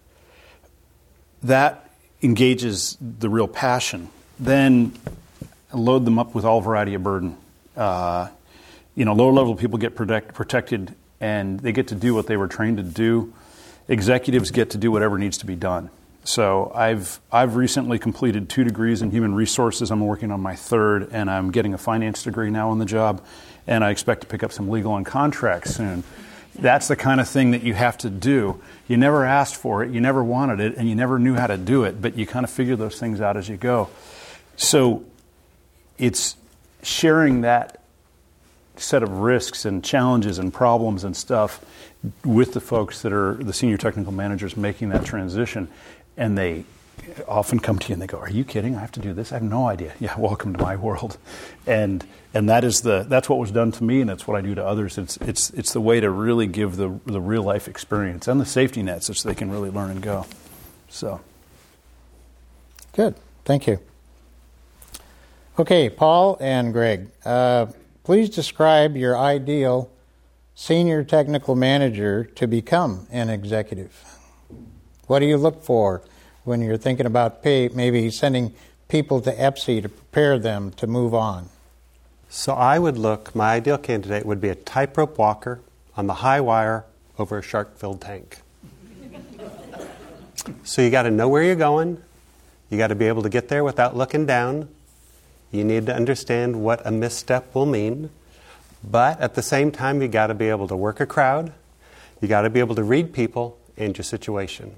That 1.42 1.90
engages 2.22 2.96
the 2.98 3.28
real 3.28 3.46
passion. 3.46 4.08
Then 4.40 4.94
load 5.70 6.06
them 6.06 6.18
up 6.18 6.34
with 6.34 6.46
all 6.46 6.62
variety 6.62 6.94
of 6.94 7.02
burden. 7.02 7.36
Uh, 7.76 8.30
you 8.94 9.04
know, 9.04 9.12
lower 9.12 9.32
level 9.32 9.54
people 9.54 9.78
get 9.78 9.94
protect, 9.94 10.32
protected 10.32 10.94
and 11.20 11.60
they 11.60 11.72
get 11.72 11.88
to 11.88 11.94
do 11.94 12.14
what 12.14 12.26
they 12.26 12.36
were 12.36 12.48
trained 12.48 12.76
to 12.78 12.82
do. 12.82 13.32
Executives 13.88 14.50
get 14.50 14.70
to 14.70 14.78
do 14.78 14.90
whatever 14.90 15.18
needs 15.18 15.38
to 15.38 15.46
be 15.46 15.54
done. 15.56 15.90
So 16.24 16.72
I've 16.74 17.20
I've 17.30 17.54
recently 17.54 18.00
completed 18.00 18.48
two 18.48 18.64
degrees 18.64 19.00
in 19.00 19.12
human 19.12 19.34
resources. 19.34 19.92
I'm 19.92 20.00
working 20.00 20.32
on 20.32 20.40
my 20.40 20.56
third, 20.56 21.08
and 21.12 21.30
I'm 21.30 21.52
getting 21.52 21.72
a 21.72 21.78
finance 21.78 22.24
degree 22.24 22.50
now 22.50 22.70
on 22.70 22.78
the 22.78 22.84
job, 22.84 23.24
and 23.66 23.84
I 23.84 23.90
expect 23.90 24.22
to 24.22 24.26
pick 24.26 24.42
up 24.42 24.50
some 24.50 24.68
legal 24.68 24.96
and 24.96 25.06
contracts 25.06 25.76
soon. 25.76 26.02
That's 26.58 26.88
the 26.88 26.96
kind 26.96 27.20
of 27.20 27.28
thing 27.28 27.52
that 27.52 27.62
you 27.62 27.74
have 27.74 27.98
to 27.98 28.10
do. 28.10 28.60
You 28.88 28.96
never 28.96 29.24
asked 29.24 29.56
for 29.56 29.84
it, 29.84 29.92
you 29.92 30.00
never 30.00 30.24
wanted 30.24 30.58
it, 30.58 30.76
and 30.76 30.88
you 30.88 30.94
never 30.94 31.18
knew 31.18 31.34
how 31.34 31.46
to 31.46 31.56
do 31.56 31.84
it, 31.84 32.02
but 32.02 32.16
you 32.16 32.26
kind 32.26 32.44
of 32.44 32.50
figure 32.50 32.76
those 32.76 32.98
things 32.98 33.20
out 33.20 33.36
as 33.36 33.48
you 33.48 33.56
go. 33.56 33.88
So 34.56 35.04
it's 35.98 36.36
sharing 36.82 37.42
that 37.42 37.82
set 38.78 39.02
of 39.02 39.10
risks 39.18 39.64
and 39.64 39.84
challenges 39.84 40.38
and 40.38 40.52
problems 40.52 41.04
and 41.04 41.16
stuff 41.16 41.64
with 42.24 42.52
the 42.52 42.60
folks 42.60 43.02
that 43.02 43.12
are 43.12 43.34
the 43.34 43.52
senior 43.52 43.76
technical 43.76 44.12
managers 44.12 44.56
making 44.56 44.90
that 44.90 45.04
transition. 45.04 45.68
And 46.16 46.36
they 46.36 46.64
often 47.28 47.58
come 47.60 47.78
to 47.78 47.88
you 47.88 47.92
and 47.94 48.02
they 48.02 48.06
go, 48.06 48.18
"Are 48.18 48.30
you 48.30 48.44
kidding? 48.44 48.76
I 48.76 48.80
have 48.80 48.92
to 48.92 49.00
do 49.00 49.12
this? 49.12 49.32
I 49.32 49.36
have 49.36 49.42
no 49.42 49.66
idea." 49.66 49.92
Yeah, 50.00 50.18
welcome 50.18 50.54
to 50.54 50.62
my 50.62 50.76
world. 50.76 51.18
And 51.66 52.04
and 52.34 52.48
that 52.48 52.64
is 52.64 52.82
the 52.82 53.04
that's 53.08 53.28
what 53.28 53.38
was 53.38 53.50
done 53.50 53.72
to 53.72 53.84
me, 53.84 54.00
and 54.00 54.08
that's 54.08 54.26
what 54.26 54.36
I 54.36 54.40
do 54.40 54.54
to 54.54 54.64
others. 54.64 54.98
It's 54.98 55.16
it's 55.18 55.50
it's 55.50 55.72
the 55.72 55.80
way 55.80 56.00
to 56.00 56.10
really 56.10 56.46
give 56.46 56.76
the 56.76 56.98
the 57.06 57.20
real 57.20 57.42
life 57.42 57.68
experience 57.68 58.28
and 58.28 58.40
the 58.40 58.46
safety 58.46 58.82
net, 58.82 59.02
so 59.02 59.12
they 59.28 59.34
can 59.34 59.50
really 59.50 59.70
learn 59.70 59.90
and 59.90 60.02
go. 60.02 60.26
So 60.88 61.20
good. 62.92 63.14
Thank 63.44 63.66
you. 63.66 63.78
Okay, 65.58 65.88
Paul 65.88 66.36
and 66.38 66.72
Greg, 66.72 67.08
uh, 67.24 67.66
please 68.06 68.30
describe 68.30 68.96
your 68.96 69.18
ideal 69.18 69.90
senior 70.54 71.02
technical 71.02 71.56
manager 71.56 72.22
to 72.22 72.46
become 72.46 73.04
an 73.10 73.28
executive. 73.28 74.16
What 75.08 75.18
do 75.18 75.26
you 75.26 75.36
look 75.36 75.64
for 75.64 76.02
when 76.44 76.62
you're 76.62 76.76
thinking 76.76 77.04
about 77.04 77.42
pay, 77.42 77.66
maybe 77.66 78.08
sending 78.12 78.54
people 78.86 79.20
to 79.22 79.32
EPSE 79.32 79.82
to 79.82 79.88
prepare 79.88 80.38
them 80.38 80.70
to 80.74 80.86
move 80.86 81.14
on? 81.14 81.48
So 82.28 82.54
I 82.54 82.78
would 82.78 82.96
look, 82.96 83.34
my 83.34 83.54
ideal 83.54 83.76
candidate 83.76 84.24
would 84.24 84.40
be 84.40 84.50
a 84.50 84.54
tightrope 84.54 85.18
walker 85.18 85.58
on 85.96 86.06
the 86.06 86.14
high 86.14 86.40
wire 86.40 86.84
over 87.18 87.38
a 87.38 87.42
shark 87.42 87.76
filled 87.76 88.02
tank. 88.02 88.38
so 90.62 90.80
you 90.80 90.90
got 90.90 91.02
to 91.02 91.10
know 91.10 91.28
where 91.28 91.42
you're 91.42 91.56
going, 91.56 92.00
you 92.70 92.78
got 92.78 92.88
to 92.88 92.94
be 92.94 93.08
able 93.08 93.24
to 93.24 93.28
get 93.28 93.48
there 93.48 93.64
without 93.64 93.96
looking 93.96 94.26
down. 94.26 94.68
You 95.50 95.64
need 95.64 95.86
to 95.86 95.94
understand 95.94 96.62
what 96.62 96.86
a 96.86 96.90
misstep 96.90 97.54
will 97.54 97.66
mean. 97.66 98.10
But 98.82 99.20
at 99.20 99.34
the 99.34 99.42
same 99.42 99.70
time, 99.70 100.02
you 100.02 100.08
got 100.08 100.28
to 100.28 100.34
be 100.34 100.48
able 100.48 100.68
to 100.68 100.76
work 100.76 101.00
a 101.00 101.06
crowd. 101.06 101.52
You 102.20 102.28
got 102.28 102.42
to 102.42 102.50
be 102.50 102.60
able 102.60 102.74
to 102.74 102.82
read 102.82 103.12
people 103.12 103.58
and 103.76 103.96
your 103.96 104.04
situation. 104.04 104.76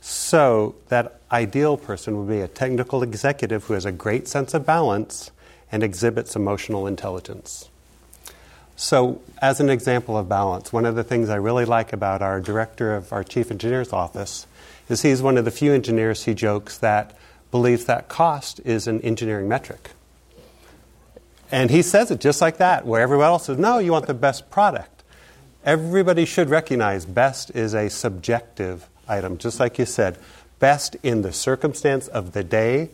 So, 0.00 0.74
that 0.88 1.20
ideal 1.32 1.78
person 1.78 2.18
would 2.18 2.28
be 2.28 2.40
a 2.40 2.48
technical 2.48 3.02
executive 3.02 3.64
who 3.64 3.74
has 3.74 3.86
a 3.86 3.92
great 3.92 4.28
sense 4.28 4.52
of 4.52 4.66
balance 4.66 5.30
and 5.72 5.82
exhibits 5.82 6.36
emotional 6.36 6.86
intelligence. 6.86 7.70
So, 8.76 9.22
as 9.40 9.60
an 9.60 9.70
example 9.70 10.18
of 10.18 10.28
balance, 10.28 10.72
one 10.72 10.84
of 10.84 10.94
the 10.94 11.04
things 11.04 11.30
I 11.30 11.36
really 11.36 11.64
like 11.64 11.92
about 11.92 12.20
our 12.20 12.40
director 12.40 12.94
of 12.94 13.12
our 13.12 13.24
chief 13.24 13.50
engineer's 13.50 13.92
office 13.92 14.46
is 14.88 15.02
he's 15.02 15.22
one 15.22 15.38
of 15.38 15.44
the 15.44 15.50
few 15.50 15.72
engineers, 15.72 16.24
he 16.24 16.34
jokes, 16.34 16.76
that 16.78 17.16
believes 17.54 17.84
that 17.84 18.08
cost 18.08 18.60
is 18.64 18.88
an 18.88 19.00
engineering 19.02 19.48
metric. 19.48 19.90
And 21.52 21.70
he 21.70 21.82
says 21.82 22.10
it 22.10 22.20
just 22.20 22.40
like 22.40 22.56
that, 22.56 22.84
where 22.84 23.00
everyone 23.00 23.26
else 23.26 23.46
says, 23.46 23.58
no, 23.58 23.78
you 23.78 23.92
want 23.92 24.08
the 24.08 24.12
best 24.12 24.50
product. 24.50 25.04
Everybody 25.64 26.24
should 26.24 26.50
recognize 26.50 27.06
best 27.06 27.52
is 27.54 27.72
a 27.72 27.88
subjective 27.90 28.88
item, 29.06 29.38
just 29.38 29.60
like 29.60 29.78
you 29.78 29.86
said. 29.86 30.18
Best 30.58 30.96
in 31.04 31.22
the 31.22 31.32
circumstance 31.32 32.08
of 32.08 32.32
the 32.32 32.42
day. 32.42 32.90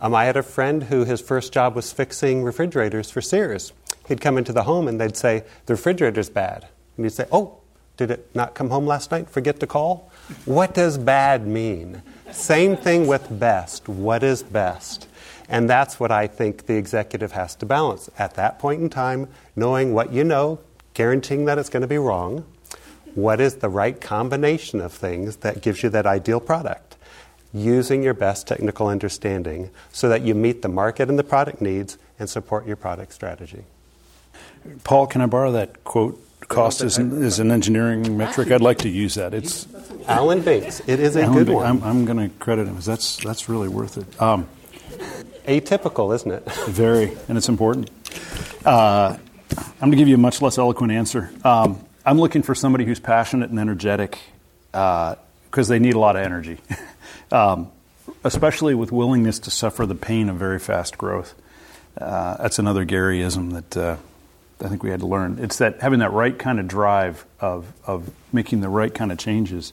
Um, 0.00 0.14
I 0.14 0.26
had 0.26 0.36
a 0.36 0.44
friend 0.44 0.84
who 0.84 1.04
his 1.04 1.20
first 1.20 1.52
job 1.52 1.74
was 1.74 1.92
fixing 1.92 2.44
refrigerators 2.44 3.10
for 3.10 3.20
Sears. 3.20 3.72
He'd 4.06 4.20
come 4.20 4.38
into 4.38 4.52
the 4.52 4.62
home 4.62 4.86
and 4.86 5.00
they'd 5.00 5.16
say, 5.16 5.42
The 5.66 5.74
refrigerator's 5.74 6.30
bad. 6.30 6.68
And 6.96 7.04
he'd 7.04 7.10
say, 7.10 7.26
Oh, 7.32 7.58
did 7.96 8.12
it 8.12 8.30
not 8.32 8.54
come 8.54 8.70
home 8.70 8.86
last 8.86 9.10
night? 9.10 9.28
Forget 9.28 9.58
to 9.58 9.66
call? 9.66 10.12
What 10.44 10.72
does 10.72 10.98
bad 10.98 11.48
mean? 11.48 12.00
Same 12.30 12.76
thing 12.76 13.06
with 13.06 13.38
best. 13.38 13.88
What 13.88 14.22
is 14.22 14.42
best? 14.42 15.08
And 15.48 15.68
that's 15.68 16.00
what 16.00 16.10
I 16.10 16.26
think 16.26 16.66
the 16.66 16.76
executive 16.76 17.32
has 17.32 17.54
to 17.56 17.66
balance. 17.66 18.08
At 18.18 18.34
that 18.34 18.58
point 18.58 18.80
in 18.80 18.88
time, 18.88 19.28
knowing 19.54 19.92
what 19.92 20.12
you 20.12 20.24
know, 20.24 20.58
guaranteeing 20.94 21.44
that 21.44 21.58
it's 21.58 21.68
going 21.68 21.82
to 21.82 21.86
be 21.86 21.98
wrong, 21.98 22.44
what 23.14 23.40
is 23.40 23.56
the 23.56 23.68
right 23.68 24.00
combination 24.00 24.80
of 24.80 24.92
things 24.92 25.36
that 25.36 25.62
gives 25.62 25.82
you 25.82 25.90
that 25.90 26.06
ideal 26.06 26.40
product? 26.40 26.96
Using 27.52 28.02
your 28.02 28.14
best 28.14 28.48
technical 28.48 28.88
understanding 28.88 29.70
so 29.92 30.08
that 30.08 30.22
you 30.22 30.34
meet 30.34 30.62
the 30.62 30.68
market 30.68 31.08
and 31.08 31.18
the 31.18 31.24
product 31.24 31.60
needs 31.60 31.98
and 32.18 32.28
support 32.28 32.66
your 32.66 32.76
product 32.76 33.12
strategy. 33.12 33.64
Paul, 34.82 35.06
can 35.06 35.20
I 35.20 35.26
borrow 35.26 35.52
that 35.52 35.84
quote? 35.84 36.20
Cost 36.48 36.82
is 36.82 36.98
an, 36.98 37.22
is 37.22 37.38
an 37.38 37.50
engineering 37.50 38.16
metric. 38.16 38.50
I'd 38.50 38.60
like 38.60 38.78
to 38.78 38.88
use 38.88 39.14
that. 39.14 39.34
It's 39.34 39.66
Alan 40.06 40.42
Bates. 40.42 40.80
It 40.86 41.00
is 41.00 41.16
a 41.16 41.22
Alan 41.22 41.38
good 41.38 41.46
Bing- 41.46 41.56
one. 41.56 41.66
I'm, 41.66 41.82
I'm 41.82 42.04
going 42.04 42.18
to 42.18 42.34
credit 42.36 42.66
him. 42.66 42.78
That's 42.80 43.16
that's 43.16 43.48
really 43.48 43.68
worth 43.68 43.96
it. 43.98 44.20
Um, 44.22 44.48
Atypical, 45.46 46.14
isn't 46.14 46.30
it? 46.30 46.44
Very, 46.68 47.16
and 47.28 47.36
it's 47.38 47.48
important. 47.48 47.90
Uh, 48.64 49.16
I'm 49.56 49.90
going 49.90 49.92
to 49.92 49.96
give 49.96 50.08
you 50.08 50.14
a 50.14 50.18
much 50.18 50.40
less 50.42 50.58
eloquent 50.58 50.92
answer. 50.92 51.30
Um, 51.44 51.84
I'm 52.06 52.18
looking 52.18 52.42
for 52.42 52.54
somebody 52.54 52.84
who's 52.84 53.00
passionate 53.00 53.50
and 53.50 53.58
energetic 53.58 54.18
because 54.72 55.68
they 55.68 55.78
need 55.78 55.94
a 55.94 55.98
lot 55.98 56.16
of 56.16 56.22
energy, 56.22 56.58
um, 57.32 57.70
especially 58.24 58.74
with 58.74 58.92
willingness 58.92 59.38
to 59.40 59.50
suffer 59.50 59.86
the 59.86 59.94
pain 59.94 60.28
of 60.28 60.36
very 60.36 60.58
fast 60.58 60.98
growth. 60.98 61.34
Uh, 61.96 62.36
that's 62.38 62.58
another 62.58 62.84
Garyism 62.84 63.52
that 63.52 63.76
uh, 63.76 63.96
I 64.64 64.68
think 64.68 64.82
we 64.82 64.90
had 64.90 65.00
to 65.00 65.06
learn. 65.06 65.38
It's 65.40 65.58
that 65.58 65.80
having 65.80 65.98
that 65.98 66.12
right 66.12 66.36
kind 66.38 66.58
of 66.58 66.66
drive 66.66 67.24
of, 67.38 67.70
of 67.86 68.10
making 68.32 68.60
the 68.60 68.68
right 68.68 68.92
kind 68.92 69.12
of 69.12 69.18
changes. 69.18 69.72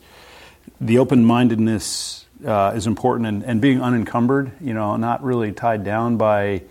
The 0.79 0.97
open 0.97 1.25
mindedness 1.25 2.25
uh, 2.45 2.73
is 2.75 2.87
important 2.87 3.27
and, 3.27 3.43
and 3.43 3.61
being 3.61 3.81
unencumbered, 3.81 4.51
you 4.59 4.73
know, 4.73 4.97
not 4.97 5.23
really 5.23 5.51
tied 5.53 5.83
down 5.83 6.17
by 6.17 6.63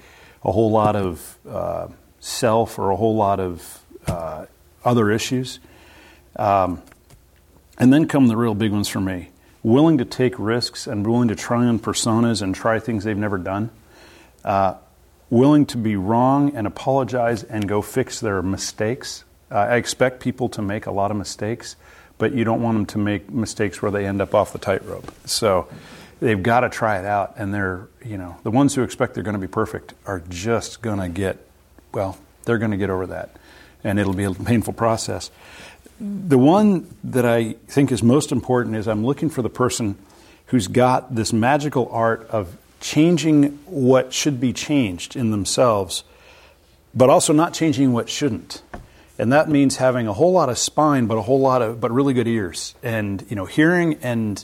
a 0.45 0.53
whole 0.53 0.71
lot 0.71 0.97
of 0.97 1.39
uh, 1.49 1.89
self 2.19 2.79
or 2.79 2.91
a 2.91 2.97
whole 2.97 3.17
lot 3.17 3.41
of 3.41 3.83
uh, 4.07 4.47
other 4.85 5.11
issues. 5.11 5.59
Um, 6.37 6.83
and 7.79 7.93
then 7.93 8.07
come 8.07 8.27
the 8.27 8.37
real 8.37 8.55
big 8.55 8.73
ones 8.73 8.89
for 8.89 9.01
me 9.01 9.31
willing 9.63 9.99
to 9.99 10.05
take 10.05 10.39
risks 10.39 10.87
and 10.87 11.07
willing 11.07 11.29
to 11.29 11.37
try 11.37 11.67
on 11.67 11.79
personas 11.79 12.43
and 12.43 12.55
try 12.55 12.79
things 12.79 13.05
they've 13.05 13.17
never 13.17 13.39
done. 13.39 13.71
Uh, 14.45 14.75
willing 15.31 15.65
to 15.65 15.79
be 15.79 15.97
wrong 15.97 16.55
and 16.57 16.67
apologize 16.67 17.45
and 17.45 17.69
go 17.69 17.81
fix 17.81 18.21
their 18.21 18.43
mistakes. 18.43 19.25
Uh, 19.51 19.55
I 19.57 19.77
expect 19.77 20.21
people 20.21 20.49
to 20.51 20.63
make 20.63 20.87
a 20.87 20.91
lot 20.91 21.11
of 21.11 21.17
mistakes, 21.17 21.77
but 22.19 22.35
you 22.35 22.45
don't 22.45 22.63
want 22.63 22.77
them 22.77 22.87
to 22.87 22.99
make 22.99 23.31
mistakes 23.31 23.81
where 23.81 23.91
they 23.91 24.07
end 24.07 24.21
up 24.21 24.35
off 24.35 24.53
the 24.53 24.59
tightrope. 24.59 25.13
So 25.27 25.69
they've 26.21 26.43
got 26.43 26.61
to 26.61 26.69
try 26.69 26.99
it 26.99 27.07
out, 27.07 27.35
and 27.37 27.55
they're 27.55 27.89
you 28.05 28.19
know 28.19 28.37
the 28.43 28.51
ones 28.51 28.75
who 28.75 28.83
expect 28.83 29.15
they're 29.15 29.25
going 29.25 29.35
to 29.35 29.41
be 29.41 29.49
perfect 29.49 29.95
are 30.07 30.21
just 30.29 30.83
going 30.83 30.99
to 30.99 31.09
get 31.09 31.39
well, 31.93 32.19
they're 32.45 32.59
going 32.59 32.71
to 32.73 32.77
get 32.77 32.91
over 32.91 33.07
that, 33.07 33.31
and 33.83 33.99
it'll 33.99 34.13
be 34.13 34.25
a 34.25 34.33
painful 34.33 34.75
process. 34.75 35.31
The 36.01 36.39
one 36.39 36.95
that 37.05 37.27
I 37.27 37.55
think 37.67 37.93
is 37.93 38.03
most 38.03 38.33
important 38.33 38.77
is 38.77 38.89
I'm 38.89 39.05
looking 39.05 39.29
for 39.29 39.43
the 39.43 39.51
person 39.51 39.97
who's 40.47 40.67
got 40.67 41.15
this 41.15 41.33
magical 41.33 41.89
art 41.93 42.27
of 42.31 42.57
changing 42.81 43.59
what 43.67 44.13
should 44.13 44.41
be 44.41 44.53
changed 44.53 45.15
in 45.15 45.31
themselves, 45.31 46.03
but 46.95 47.11
also 47.11 47.33
not 47.33 47.55
changing 47.55 47.93
what 47.93 48.09
shouldn't. 48.09 48.63
And 49.19 49.33
that 49.33 49.51
means 49.51 49.77
having 49.77 50.07
a 50.07 50.15
whole 50.15 50.33
lot 50.33 50.49
of 50.49 50.57
spine, 50.59 51.07
but 51.07 51.19
a 51.19 51.23
whole 51.23 51.41
lot 51.41 51.61
of, 51.61 51.79
but 51.79 51.93
really 51.93 52.15
good 52.15 52.27
ears, 52.27 52.75
and 52.83 53.25
you 53.29 53.37
know, 53.37 53.45
hearing 53.45 53.99
and 54.03 54.43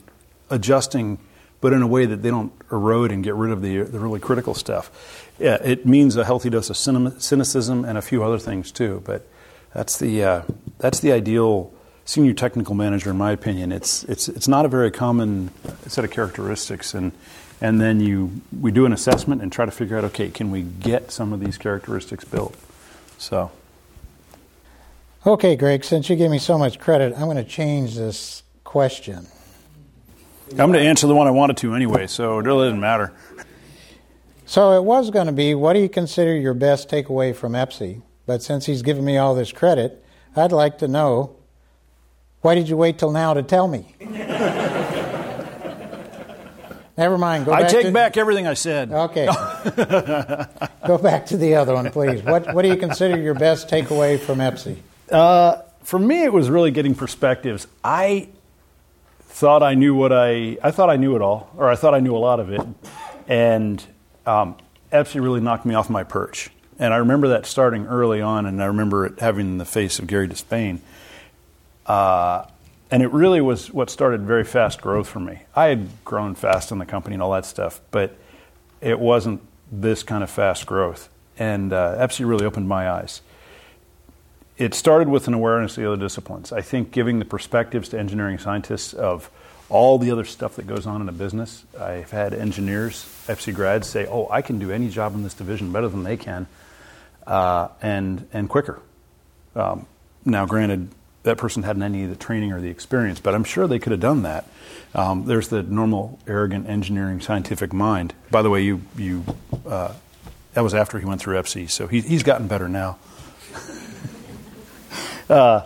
adjusting, 0.51 1.19
but 1.63 1.73
in 1.73 1.81
a 1.81 1.87
way 1.87 2.05
that 2.05 2.23
they 2.23 2.29
don't 2.29 2.53
erode 2.71 3.11
and 3.11 3.25
get 3.25 3.35
rid 3.35 3.51
of 3.51 3.63
the 3.63 3.79
the 3.85 3.99
really 3.99 4.21
critical 4.21 4.55
stuff. 4.55 5.33
Yeah, 5.39 5.55
it 5.63 5.87
means 5.87 6.17
a 6.17 6.25
healthy 6.25 6.51
dose 6.51 6.69
of 6.69 6.77
cynicism 6.77 7.85
and 7.87 7.97
a 7.97 8.03
few 8.03 8.23
other 8.23 8.39
things 8.39 8.71
too. 8.71 9.03
But 9.07 9.27
that's 9.73 9.99
the 9.99 10.23
uh, 10.23 10.43
that's 10.79 11.01
the 11.01 11.13
ideal 11.13 11.73
senior 12.07 12.33
technical 12.33 12.75
manager, 12.75 13.11
in 13.11 13.19
my 13.19 13.33
opinion. 13.33 13.73
It's 13.73 14.05
it's 14.05 14.29
it's 14.29 14.49
not 14.49 14.65
a 14.65 14.69
very 14.69 14.91
common 14.91 15.51
set 15.87 16.05
of 16.05 16.11
characteristics, 16.11 16.95
and 16.95 17.13
and 17.61 17.81
then 17.81 18.01
you 18.01 18.41
we 18.59 18.71
do 18.71 18.87
an 18.87 18.93
assessment 18.93 19.43
and 19.43 19.53
try 19.53 19.67
to 19.67 19.71
figure 19.71 19.99
out 19.99 20.05
okay, 20.05 20.31
can 20.31 20.51
we 20.51 20.63
get 20.63 21.11
some 21.11 21.35
of 21.35 21.41
these 21.41 21.59
characteristics 21.59 22.25
built? 22.25 22.57
So. 23.19 23.51
Okay, 25.27 25.57
Greg, 25.57 25.83
since 25.83 26.09
you 26.09 26.15
gave 26.15 26.31
me 26.31 26.39
so 26.39 26.57
much 26.57 26.79
credit, 26.79 27.13
I'm 27.15 27.25
going 27.25 27.37
to 27.37 27.43
change 27.43 27.97
this 27.97 28.45
question. 28.63 29.27
I'm 30.51 30.71
going 30.71 30.75
to 30.75 30.81
answer 30.81 31.09
the 31.09 31.17
one 31.17 31.27
I 31.27 31.33
wanted 31.33 31.57
to 31.59 31.75
anyway, 31.75 32.07
so 32.07 32.39
it 32.39 32.45
really 32.45 32.67
doesn't 32.67 32.79
matter. 32.79 33.13
So 34.45 34.75
it 34.75 34.85
was 34.85 35.11
going 35.11 35.27
to 35.27 35.33
be 35.33 35.57
what 35.57 35.73
do 35.73 35.81
you 35.81 35.89
consider 35.89 36.37
your 36.37 36.55
best 36.55 36.89
takeaway 36.89 37.35
from 37.35 37.55
EPSE? 37.55 38.03
But 38.27 38.41
since 38.45 38.67
he's 38.67 38.83
given 38.83 39.05
me 39.05 39.19
all 39.19 39.35
this 39.35 39.51
credit, 39.51 40.05
I'd 40.37 40.53
like 40.53 40.79
to 40.79 40.89
know 40.89 41.36
why 42.47 42.55
did 42.55 42.69
you 42.69 42.77
wait 42.77 42.97
till 42.97 43.11
now 43.11 43.35
to 43.35 43.43
tell 43.43 43.67
me? 43.67 43.93
Never 46.97 47.19
mind. 47.19 47.45
Go 47.45 47.53
I 47.53 47.63
back 47.63 47.71
take 47.73 47.87
to, 47.87 47.91
back 47.91 48.17
everything 48.17 48.47
I 48.47 48.55
said. 48.55 48.93
Okay. 48.93 49.27
Go 50.87 50.97
back 50.97 51.27
to 51.27 51.37
the 51.37 51.57
other 51.57 51.75
one, 51.75 51.91
please. 51.91 52.23
What 52.23 52.55
What 52.55 52.63
do 52.63 52.69
you 52.69 52.77
consider 52.77 53.21
your 53.21 53.35
best 53.35 53.69
takeaway 53.69 54.21
from 54.21 54.39
EPSE? 54.39 54.77
Uh, 55.11 55.57
for 55.83 55.99
me, 55.99 56.23
it 56.23 56.33
was 56.33 56.49
really 56.49 56.71
getting 56.71 56.95
perspectives. 56.95 57.67
I 57.83 58.29
thought 59.23 59.65
I 59.65 59.75
knew 59.75 59.97
what 59.97 60.13
I 60.13 60.57
I 60.63 60.71
thought 60.71 60.89
I 60.89 60.97
knew 60.99 61.17
it 61.17 61.23
all, 61.23 61.51
or 61.57 61.69
I 61.69 61.75
thought 61.75 61.95
I 61.95 62.01
knew 62.01 62.15
a 62.15 62.23
lot 62.31 62.39
of 62.39 62.53
it, 62.53 62.63
and 63.27 63.85
um, 64.25 64.55
EPSE 64.93 65.21
really 65.21 65.41
knocked 65.41 65.67
me 65.67 65.75
off 65.75 65.91
my 65.91 66.05
perch. 66.05 66.51
And 66.79 66.95
I 66.95 66.99
remember 66.99 67.27
that 67.31 67.45
starting 67.45 67.89
early 67.89 68.21
on, 68.21 68.47
and 68.47 68.63
I 68.63 68.67
remember 68.67 69.05
it 69.05 69.19
having 69.19 69.59
the 69.59 69.65
face 69.65 69.99
of 69.99 70.07
Gary 70.07 70.29
Despain. 70.29 70.79
Uh, 71.87 72.47
and 72.91 73.03
it 73.03 73.13
really 73.13 73.41
was 73.41 73.73
what 73.73 73.91
started 73.91 74.23
very 74.23 74.45
fast 74.45 74.81
growth 74.81 75.09
for 75.09 75.21
me. 75.21 75.43
I 75.55 75.67
had 75.67 75.89
grown 76.05 76.35
fast 76.35 76.71
in 76.71 76.79
the 76.79 76.87
company 76.87 77.15
and 77.15 77.23
all 77.23 77.33
that 77.33 77.47
stuff, 77.47 77.81
but 77.91 78.17
it 78.81 78.99
wasn't 78.99 79.41
this 79.71 80.03
kind 80.03 80.23
of 80.23 80.31
fast 80.31 80.67
growth. 80.67 81.09
And 81.39 81.73
uh, 81.73 81.97
EPSE 81.99 82.27
really 82.27 82.47
opened 82.47 82.69
my 82.69 82.89
eyes. 82.91 83.23
It 84.57 84.73
started 84.73 85.09
with 85.09 85.29
an 85.29 85.35
awareness 85.35 85.77
of 85.77 85.83
the 85.83 85.93
other 85.93 86.01
disciplines. 86.01 86.53
I 86.53 86.63
think 86.63 86.93
giving 86.93 87.19
the 87.19 87.25
perspectives 87.25 87.91
to 87.91 87.99
engineering 87.99 88.39
scientists 88.39 88.95
of 88.95 89.31
all 89.69 89.99
the 89.99 90.11
other 90.13 90.25
stuff 90.25 90.57
that 90.57 90.67
goes 90.67 90.87
on 90.87 91.03
in 91.03 91.09
a 91.09 91.13
business. 91.13 91.65
I've 91.79 92.11
had 92.11 92.33
engineers, 92.33 93.05
EPSE 93.27 93.53
grads, 93.53 93.89
say, 93.89 94.07
"Oh, 94.07 94.29
I 94.31 94.41
can 94.41 94.59
do 94.59 94.71
any 94.71 94.89
job 94.89 95.15
in 95.15 95.25
this 95.25 95.35
division 95.35 95.73
better 95.73 95.89
than 95.89 96.05
they 96.05 96.17
can, 96.17 96.47
uh, 97.27 97.69
and 97.83 98.29
and 98.33 98.49
quicker." 98.49 98.81
Um, 99.55 99.87
now, 100.25 100.47
granted, 100.47 100.89
that 101.27 101.39
person 101.39 101.63
hadn't 101.63 101.83
any 101.83 102.05
of 102.05 102.11
the 102.11 102.17
training 102.17 102.53
or 102.53 102.61
the 102.61 102.71
experience, 102.71 103.21
but 103.21 103.35
I'm 103.35 103.45
sure 103.45 103.69
they 103.69 103.79
could 103.79 103.93
have 103.93 104.01
done 104.01 104.23
that. 104.23 104.49
Um, 104.95 105.27
there's 105.27 105.49
the 105.49 105.63
normal 105.63 106.19
arrogant 106.27 106.69
engineering 106.69 107.21
scientific 107.21 107.73
mind. 107.73 108.15
By 108.31 108.43
the 108.43 108.51
way, 108.51 108.63
you 108.63 108.81
you 108.97 109.25
uh, 109.67 109.93
that 110.55 110.63
was 110.63 110.73
after 110.73 110.99
he 110.99 111.05
went 111.05 111.21
through 111.21 111.37
EPSE, 111.37 111.71
so 111.71 111.87
he, 111.87 112.01
he's 112.01 112.23
gotten 112.23 112.49
better 112.49 112.69
now. 112.69 112.99
uh, 115.29 115.63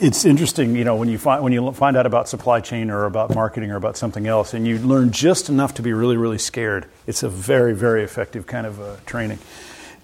it's 0.00 0.24
interesting, 0.24 0.74
you 0.74 0.84
know, 0.84 0.96
when 0.96 1.08
you 1.08 1.18
find 1.18 1.44
when 1.44 1.52
you 1.52 1.70
find 1.72 1.96
out 1.96 2.06
about 2.06 2.28
supply 2.28 2.60
chain 2.60 2.90
or 2.90 3.04
about 3.04 3.34
marketing 3.34 3.70
or 3.70 3.76
about 3.76 3.96
something 3.96 4.26
else, 4.26 4.52
and 4.52 4.66
you 4.66 4.78
learn 4.78 5.12
just 5.12 5.48
enough 5.48 5.74
to 5.74 5.82
be 5.82 5.92
really, 5.92 6.16
really 6.16 6.38
scared. 6.38 6.86
It's 7.06 7.22
a 7.22 7.28
very, 7.28 7.74
very 7.74 8.02
effective 8.02 8.46
kind 8.46 8.66
of 8.66 8.80
uh, 8.80 8.96
training, 9.06 9.38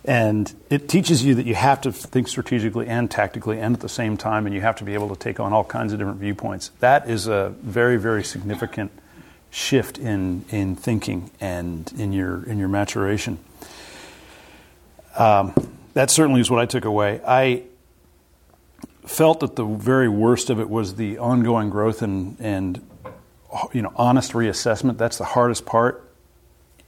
and 0.04 0.52
it 0.70 0.88
teaches 0.88 1.24
you 1.24 1.34
that 1.34 1.46
you 1.46 1.54
have 1.54 1.80
to 1.82 1.92
think 1.92 2.28
strategically 2.28 2.86
and 2.86 3.10
tactically 3.10 3.60
and 3.60 3.74
at 3.74 3.80
the 3.80 3.88
same 3.88 4.16
time, 4.16 4.46
and 4.46 4.54
you 4.54 4.60
have 4.60 4.76
to 4.76 4.84
be 4.84 4.94
able 4.94 5.08
to 5.10 5.16
take 5.16 5.38
on 5.40 5.52
all 5.52 5.64
kinds 5.64 5.92
of 5.92 5.98
different 5.98 6.20
viewpoints. 6.20 6.70
That 6.80 7.08
is 7.08 7.26
a 7.26 7.54
very, 7.62 7.96
very 7.96 8.24
significant 8.24 8.92
shift 9.50 9.98
in 9.98 10.44
in 10.50 10.76
thinking 10.76 11.30
and 11.40 11.92
in 11.98 12.12
your 12.12 12.42
in 12.44 12.58
your 12.58 12.68
maturation. 12.68 13.38
Um, 15.16 15.52
that 15.94 16.10
certainly 16.10 16.40
is 16.40 16.50
what 16.50 16.60
I 16.60 16.66
took 16.66 16.84
away. 16.84 17.20
I 17.26 17.64
felt 19.04 19.40
that 19.40 19.56
the 19.56 19.64
very 19.64 20.08
worst 20.08 20.50
of 20.50 20.60
it 20.60 20.70
was 20.70 20.94
the 20.94 21.18
ongoing 21.18 21.68
growth 21.68 22.00
and, 22.00 22.36
and 22.38 22.80
you 23.72 23.82
know 23.82 23.92
honest 23.96 24.32
reassessment. 24.32 24.98
That's 24.98 25.18
the 25.18 25.24
hardest 25.24 25.66
part. 25.66 26.09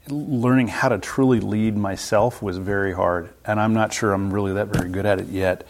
Learning 0.08 0.68
how 0.68 0.88
to 0.88 0.98
truly 0.98 1.40
lead 1.40 1.76
myself 1.76 2.42
was 2.42 2.58
very 2.58 2.92
hard, 2.92 3.30
and 3.44 3.60
I'm 3.60 3.72
not 3.72 3.92
sure 3.92 4.12
I'm 4.12 4.32
really 4.32 4.54
that 4.54 4.68
very 4.68 4.90
good 4.90 5.06
at 5.06 5.20
it 5.20 5.28
yet. 5.28 5.66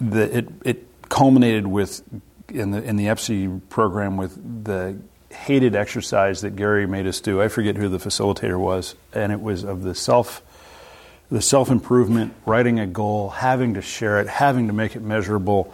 The, 0.00 0.38
it 0.38 0.48
it 0.64 0.86
culminated 1.08 1.66
with 1.66 2.02
in 2.48 2.70
the 2.70 2.82
in 2.82 2.96
the 2.96 3.06
EPSE 3.06 3.68
program 3.68 4.16
with 4.16 4.64
the 4.64 4.96
hated 5.30 5.74
exercise 5.74 6.42
that 6.42 6.54
Gary 6.54 6.86
made 6.86 7.06
us 7.06 7.20
do. 7.20 7.42
I 7.42 7.48
forget 7.48 7.76
who 7.76 7.88
the 7.88 7.98
facilitator 7.98 8.58
was, 8.58 8.94
and 9.12 9.32
it 9.32 9.40
was 9.40 9.64
of 9.64 9.82
the 9.82 9.94
self 9.94 10.42
the 11.30 11.42
self 11.42 11.70
improvement, 11.70 12.34
writing 12.46 12.78
a 12.78 12.86
goal, 12.86 13.30
having 13.30 13.74
to 13.74 13.82
share 13.82 14.20
it, 14.20 14.28
having 14.28 14.68
to 14.68 14.72
make 14.72 14.94
it 14.94 15.02
measurable. 15.02 15.72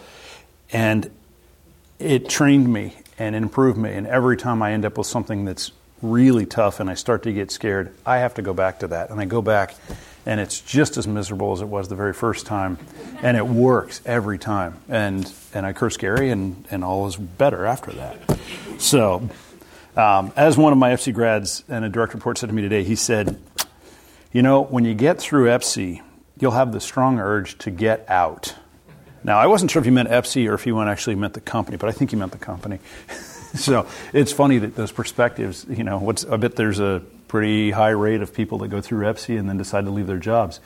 And 0.71 1.11
it 1.99 2.29
trained 2.29 2.71
me 2.71 2.95
and 3.19 3.35
improved 3.35 3.77
me. 3.77 3.91
And 3.91 4.07
every 4.07 4.37
time 4.37 4.61
I 4.61 4.71
end 4.71 4.85
up 4.85 4.97
with 4.97 5.07
something 5.07 5.45
that's 5.45 5.71
really 6.01 6.45
tough 6.45 6.79
and 6.79 6.89
I 6.89 6.95
start 6.95 7.23
to 7.23 7.33
get 7.33 7.51
scared, 7.51 7.93
I 8.05 8.19
have 8.19 8.35
to 8.35 8.41
go 8.41 8.53
back 8.53 8.79
to 8.79 8.87
that. 8.87 9.09
And 9.09 9.19
I 9.19 9.25
go 9.25 9.41
back 9.41 9.75
and 10.25 10.39
it's 10.39 10.59
just 10.61 10.97
as 10.97 11.07
miserable 11.07 11.51
as 11.53 11.61
it 11.61 11.67
was 11.67 11.87
the 11.87 11.95
very 11.95 12.13
first 12.13 12.45
time. 12.45 12.77
And 13.21 13.37
it 13.37 13.45
works 13.45 14.01
every 14.05 14.37
time. 14.37 14.77
And, 14.87 15.31
and 15.53 15.65
I 15.65 15.73
curse 15.73 15.97
Gary 15.97 16.29
and, 16.29 16.65
and 16.71 16.83
all 16.83 17.07
is 17.07 17.15
better 17.15 17.65
after 17.65 17.91
that. 17.91 18.39
So, 18.77 19.29
um, 19.95 20.31
as 20.35 20.57
one 20.57 20.71
of 20.71 20.79
my 20.79 20.91
EPSE 20.91 21.13
grads 21.13 21.63
and 21.67 21.83
a 21.83 21.89
direct 21.89 22.13
report 22.13 22.37
said 22.37 22.47
to 22.47 22.55
me 22.55 22.61
today, 22.61 22.83
he 22.83 22.95
said, 22.95 23.39
you 24.31 24.41
know, 24.41 24.61
when 24.61 24.85
you 24.85 24.93
get 24.93 25.19
through 25.19 25.47
EPSE, 25.47 26.01
you'll 26.39 26.51
have 26.51 26.71
the 26.71 26.79
strong 26.79 27.19
urge 27.19 27.57
to 27.59 27.71
get 27.71 28.05
out. 28.09 28.55
Now, 29.23 29.37
I 29.37 29.47
wasn't 29.47 29.69
sure 29.69 29.81
if 29.81 29.85
he 29.85 29.91
meant 29.91 30.09
EPSE 30.09 30.49
or 30.49 30.53
if 30.53 30.63
he 30.63 30.71
actually 30.71 31.15
meant 31.15 31.33
the 31.33 31.41
company, 31.41 31.77
but 31.77 31.89
I 31.89 31.91
think 31.91 32.11
he 32.11 32.15
meant 32.15 32.31
the 32.31 32.37
company. 32.37 32.79
so 33.55 33.87
it's 34.13 34.31
funny 34.31 34.59
that 34.59 34.75
those 34.75 34.91
perspectives, 34.91 35.65
you 35.69 35.83
know, 35.83 35.97
what's, 35.97 36.25
I 36.25 36.37
bet 36.37 36.55
there's 36.55 36.79
a 36.79 37.01
pretty 37.27 37.71
high 37.71 37.89
rate 37.89 38.21
of 38.21 38.33
people 38.33 38.59
that 38.59 38.69
go 38.69 38.81
through 38.81 39.05
EPSE 39.05 39.37
and 39.37 39.49
then 39.49 39.57
decide 39.57 39.85
to 39.85 39.91
leave 39.91 40.07
their 40.07 40.17
jobs. 40.17 40.59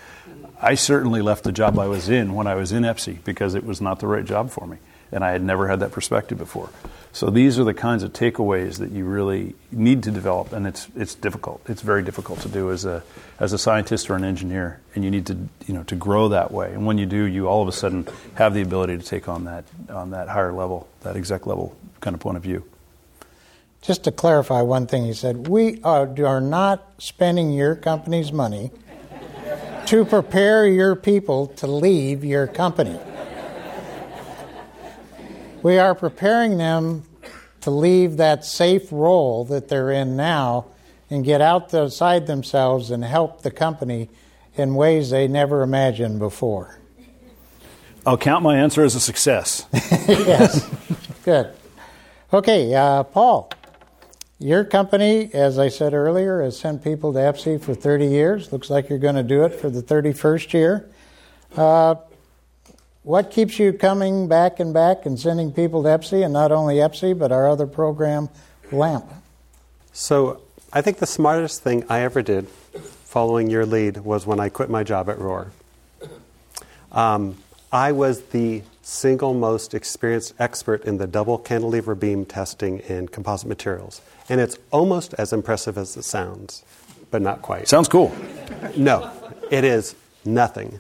I 0.62 0.76
certainly 0.76 1.22
left 1.22 1.44
the 1.44 1.52
job 1.52 1.78
I 1.78 1.88
was 1.88 2.10
in 2.10 2.34
when 2.34 2.48
I 2.48 2.56
was 2.56 2.72
in 2.72 2.84
EPSE 2.84 3.24
because 3.24 3.56
it 3.56 3.64
was 3.64 3.82
not 3.82 4.00
the 4.00 4.08
right 4.08 4.26
job 4.26 4.50
for 4.50 4.66
me. 4.66 4.78
And 5.12 5.24
I 5.24 5.32
had 5.32 5.42
never 5.42 5.68
had 5.68 5.82
that 5.82 5.92
perspective 5.92 6.38
before. 6.38 6.70
So 7.12 7.30
these 7.30 7.58
are 7.60 7.64
the 7.64 7.74
kinds 7.74 8.04
of 8.04 8.12
takeaways 8.12 8.80
that 8.80 8.92
you 8.92 9.06
really 9.06 9.56
need 9.72 10.04
to 10.04 10.12
develop, 10.12 10.52
and 10.52 10.68
it's 10.68 10.90
it's 10.98 11.16
difficult. 11.16 11.62
It's 11.70 11.82
very 11.82 12.04
difficult 12.04 12.42
to 12.42 12.50
do 12.50 12.72
as 12.72 12.84
a 12.84 13.04
as 13.40 13.54
a 13.54 13.58
scientist 13.58 14.10
or 14.10 14.16
an 14.16 14.26
engineer, 14.26 14.82
and 14.96 15.04
you 15.06 15.12
need 15.12 15.28
to 15.28 15.38
you 15.66 15.74
know 15.74 15.84
to 15.84 15.96
grow 15.96 16.28
that 16.30 16.52
way. 16.52 16.74
And 16.74 16.86
when 16.86 16.98
you 16.98 17.06
do, 17.06 17.24
you 17.24 17.48
all 17.48 17.62
of 17.62 17.70
a 17.70 17.72
sudden 17.72 18.06
have 18.34 18.54
the 18.54 18.62
ability 18.62 18.98
to 18.98 19.04
take 19.04 19.30
on 19.30 19.46
that 19.46 19.64
on 19.90 20.10
that 20.10 20.28
higher 20.28 20.52
level, 20.52 20.90
that 21.04 21.16
exec 21.16 21.46
level 21.46 21.78
kind 22.02 22.16
of 22.16 22.20
point 22.20 22.36
of 22.36 22.44
view. 22.44 22.66
Just 23.86 24.04
to 24.06 24.12
clarify 24.12 24.62
one 24.62 24.88
thing, 24.88 25.06
he 25.06 25.14
said 25.14 25.48
we 25.48 25.80
are, 25.84 26.12
are 26.26 26.42
not 26.42 26.94
spending 26.98 27.52
your 27.52 27.76
company's 27.76 28.32
money 28.32 28.72
to 29.86 30.04
prepare 30.06 30.68
your 30.68 30.96
people 30.96 31.48
to 31.48 31.68
leave 31.68 32.24
your 32.24 32.48
company. 32.48 33.00
We 35.62 35.78
are 35.78 35.94
preparing 35.94 36.58
them 36.58 37.04
to 37.62 37.70
leave 37.70 38.18
that 38.18 38.44
safe 38.44 38.92
role 38.92 39.46
that 39.46 39.68
they're 39.68 39.92
in 39.92 40.16
now 40.16 40.66
and 41.10 41.24
get 41.24 41.42
outside 41.42 42.28
themselves 42.28 42.90
and 42.90 43.04
help 43.04 43.42
the 43.42 43.52
company 43.52 44.10
in 44.56 44.74
ways 44.74 45.12
they 45.12 45.28
never 45.28 45.62
imagined 45.62 46.18
before. 46.18 46.80
I'll 48.06 48.18
count 48.18 48.44
my 48.44 48.58
answer 48.58 48.84
as 48.84 48.96
a 48.96 49.00
success. 49.00 49.66
yes, 49.74 50.68
good. 51.24 51.52
Okay, 52.32 52.74
uh, 52.74 53.04
Paul, 53.04 53.50
your 54.40 54.64
company, 54.64 55.30
as 55.34 55.58
I 55.58 55.70
said 55.70 55.94
earlier, 55.94 56.42
has 56.42 56.60
sent 56.60 56.84
people 56.84 57.14
to 57.14 57.20
EPSE 57.20 57.62
for 57.62 57.74
30 57.74 58.08
years. 58.08 58.52
Looks 58.52 58.70
like 58.70 58.90
you're 58.90 59.00
going 59.00 59.16
to 59.16 59.24
do 59.24 59.44
it 59.44 59.54
for 59.54 59.70
the 59.70 59.82
31st 59.82 60.54
year. 60.54 60.90
Uh, 61.56 61.96
what 63.04 63.32
keeps 63.32 63.60
you 63.60 63.72
coming 63.72 64.28
back 64.28 64.60
and 64.60 64.74
back 64.74 65.06
and 65.06 65.20
sending 65.20 65.52
people 65.52 65.84
to 65.84 65.90
EPSE, 65.90 66.24
and 66.24 66.34
not 66.34 66.52
only 66.52 66.76
EPSE, 66.76 67.18
but 67.18 67.32
our 67.32 67.48
other 67.48 67.68
program, 67.68 68.30
LAMP? 68.72 69.06
So, 69.94 70.42
I 70.74 70.82
think 70.82 70.98
the 70.98 71.06
smartest 71.06 71.64
thing 71.64 71.86
I 71.88 72.02
ever 72.02 72.22
did 72.22 72.48
following 73.06 73.50
your 73.50 73.66
lead 73.66 73.98
was 73.98 74.26
when 74.26 74.42
I 74.42 74.50
quit 74.50 74.70
my 74.70 74.84
job 74.84 75.10
at 75.10 75.18
Rohr. 75.18 75.52
Um, 76.92 77.38
I 77.72 77.94
was 77.94 78.22
the 78.24 78.64
single 78.82 79.34
most 79.34 79.74
experienced 79.74 80.34
expert 80.38 80.84
in 80.84 80.98
the 80.98 81.08
double 81.08 81.38
cantilever 81.38 81.96
beam 81.96 82.26
testing 82.26 82.80
in 82.80 83.08
composite 83.08 83.48
materials. 83.48 84.02
And 84.30 84.42
it's 84.42 84.58
almost 84.72 85.14
as 85.16 85.34
impressive 85.34 85.78
as 85.78 85.96
it 85.98 86.04
sounds, 86.04 86.64
but 87.12 87.22
not 87.22 87.42
quite. 87.42 87.68
Sounds 87.68 87.88
cool. 87.88 88.16
No, 88.76 89.12
it 89.52 89.64
is 89.64 89.96
nothing. 90.24 90.80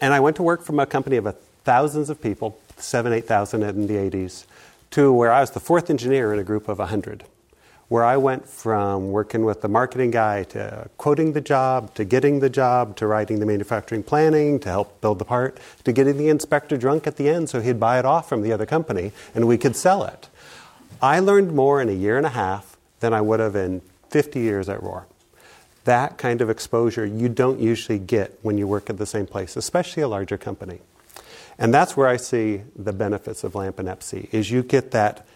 And 0.00 0.12
I 0.12 0.20
went 0.20 0.36
to 0.36 0.42
work 0.42 0.62
from 0.62 0.80
a 0.80 0.86
company 0.86 1.16
of 1.16 1.26
a 1.26 1.32
thousands 1.64 2.10
of 2.10 2.20
people, 2.20 2.58
seven, 2.76 3.12
8,000 3.12 3.62
in 3.62 3.86
the 3.86 3.94
80s, 3.94 4.44
to 4.92 5.12
where 5.12 5.30
I 5.30 5.40
was 5.40 5.50
the 5.50 5.60
fourth 5.60 5.90
engineer 5.90 6.32
in 6.32 6.38
a 6.38 6.44
group 6.44 6.68
of 6.68 6.78
100. 6.78 7.24
Where 7.88 8.04
I 8.04 8.16
went 8.16 8.48
from 8.48 9.10
working 9.10 9.44
with 9.44 9.62
the 9.62 9.68
marketing 9.68 10.12
guy 10.12 10.44
to 10.44 10.88
quoting 10.96 11.32
the 11.32 11.40
job, 11.40 11.92
to 11.94 12.04
getting 12.04 12.38
the 12.38 12.48
job, 12.48 12.96
to 12.96 13.06
writing 13.06 13.40
the 13.40 13.46
manufacturing 13.46 14.04
planning, 14.04 14.60
to 14.60 14.68
help 14.68 15.00
build 15.00 15.18
the 15.18 15.24
part, 15.24 15.58
to 15.84 15.92
getting 15.92 16.16
the 16.16 16.28
inspector 16.28 16.76
drunk 16.76 17.08
at 17.08 17.16
the 17.16 17.28
end 17.28 17.48
so 17.50 17.60
he'd 17.60 17.80
buy 17.80 17.98
it 17.98 18.04
off 18.04 18.28
from 18.28 18.42
the 18.42 18.52
other 18.52 18.64
company 18.64 19.10
and 19.34 19.48
we 19.48 19.58
could 19.58 19.74
sell 19.74 20.04
it. 20.04 20.28
I 21.02 21.18
learned 21.18 21.52
more 21.52 21.82
in 21.82 21.88
a 21.88 21.92
year 21.92 22.16
and 22.16 22.26
a 22.26 22.30
half 22.30 22.69
than 23.00 23.12
I 23.12 23.20
would 23.20 23.40
have 23.40 23.56
in 23.56 23.82
50 24.10 24.40
years 24.40 24.68
at 24.68 24.80
Rohr. 24.80 25.04
That 25.84 26.18
kind 26.18 26.40
of 26.40 26.50
exposure 26.50 27.06
you 27.06 27.28
don't 27.28 27.58
usually 27.58 27.98
get 27.98 28.38
when 28.42 28.58
you 28.58 28.66
work 28.66 28.90
at 28.90 28.98
the 28.98 29.06
same 29.06 29.26
place, 29.26 29.56
especially 29.56 30.02
a 30.02 30.08
larger 30.08 30.36
company. 30.36 30.80
And 31.58 31.74
that's 31.74 31.96
where 31.96 32.08
I 32.08 32.16
see 32.16 32.62
the 32.76 32.92
benefits 32.92 33.44
of 33.44 33.54
LAMP 33.54 33.78
and 33.78 33.88
EPSE, 33.88 34.32
is 34.32 34.50
you 34.50 34.62
get 34.62 34.92
that 34.92 35.26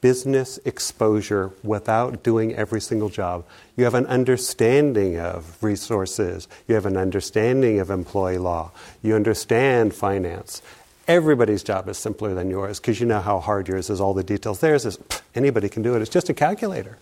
business 0.00 0.58
exposure 0.66 1.50
without 1.62 2.22
doing 2.22 2.54
every 2.54 2.80
single 2.80 3.08
job. 3.08 3.42
You 3.74 3.84
have 3.84 3.94
an 3.94 4.04
understanding 4.04 5.18
of 5.18 5.62
resources. 5.62 6.46
You 6.68 6.74
have 6.74 6.84
an 6.84 6.98
understanding 6.98 7.80
of 7.80 7.88
employee 7.88 8.36
law. 8.36 8.70
You 9.02 9.14
understand 9.14 9.94
finance. 9.94 10.60
Everybody's 11.08 11.62
job 11.62 11.88
is 11.88 11.96
simpler 11.96 12.34
than 12.34 12.50
yours 12.50 12.80
because 12.80 13.00
you 13.00 13.06
know 13.06 13.20
how 13.20 13.40
hard 13.40 13.66
yours 13.66 13.88
is. 13.88 13.98
All 13.98 14.12
the 14.12 14.22
details. 14.22 14.60
Theirs 14.60 14.84
is 14.84 14.98
anybody 15.34 15.70
can 15.70 15.82
do 15.82 15.94
it. 15.94 16.02
It's 16.02 16.10
just 16.10 16.28
a 16.28 16.34
calculator. 16.34 16.98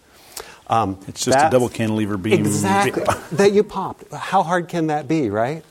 Um, 0.68 0.98
it's 1.08 1.24
just 1.24 1.38
a 1.38 1.50
double 1.50 1.68
cantilever 1.68 2.16
beam. 2.16 2.40
Exactly. 2.40 3.04
that 3.32 3.52
you 3.52 3.62
popped. 3.62 4.12
How 4.12 4.42
hard 4.42 4.68
can 4.68 4.86
that 4.88 5.08
be, 5.08 5.28
right? 5.28 5.64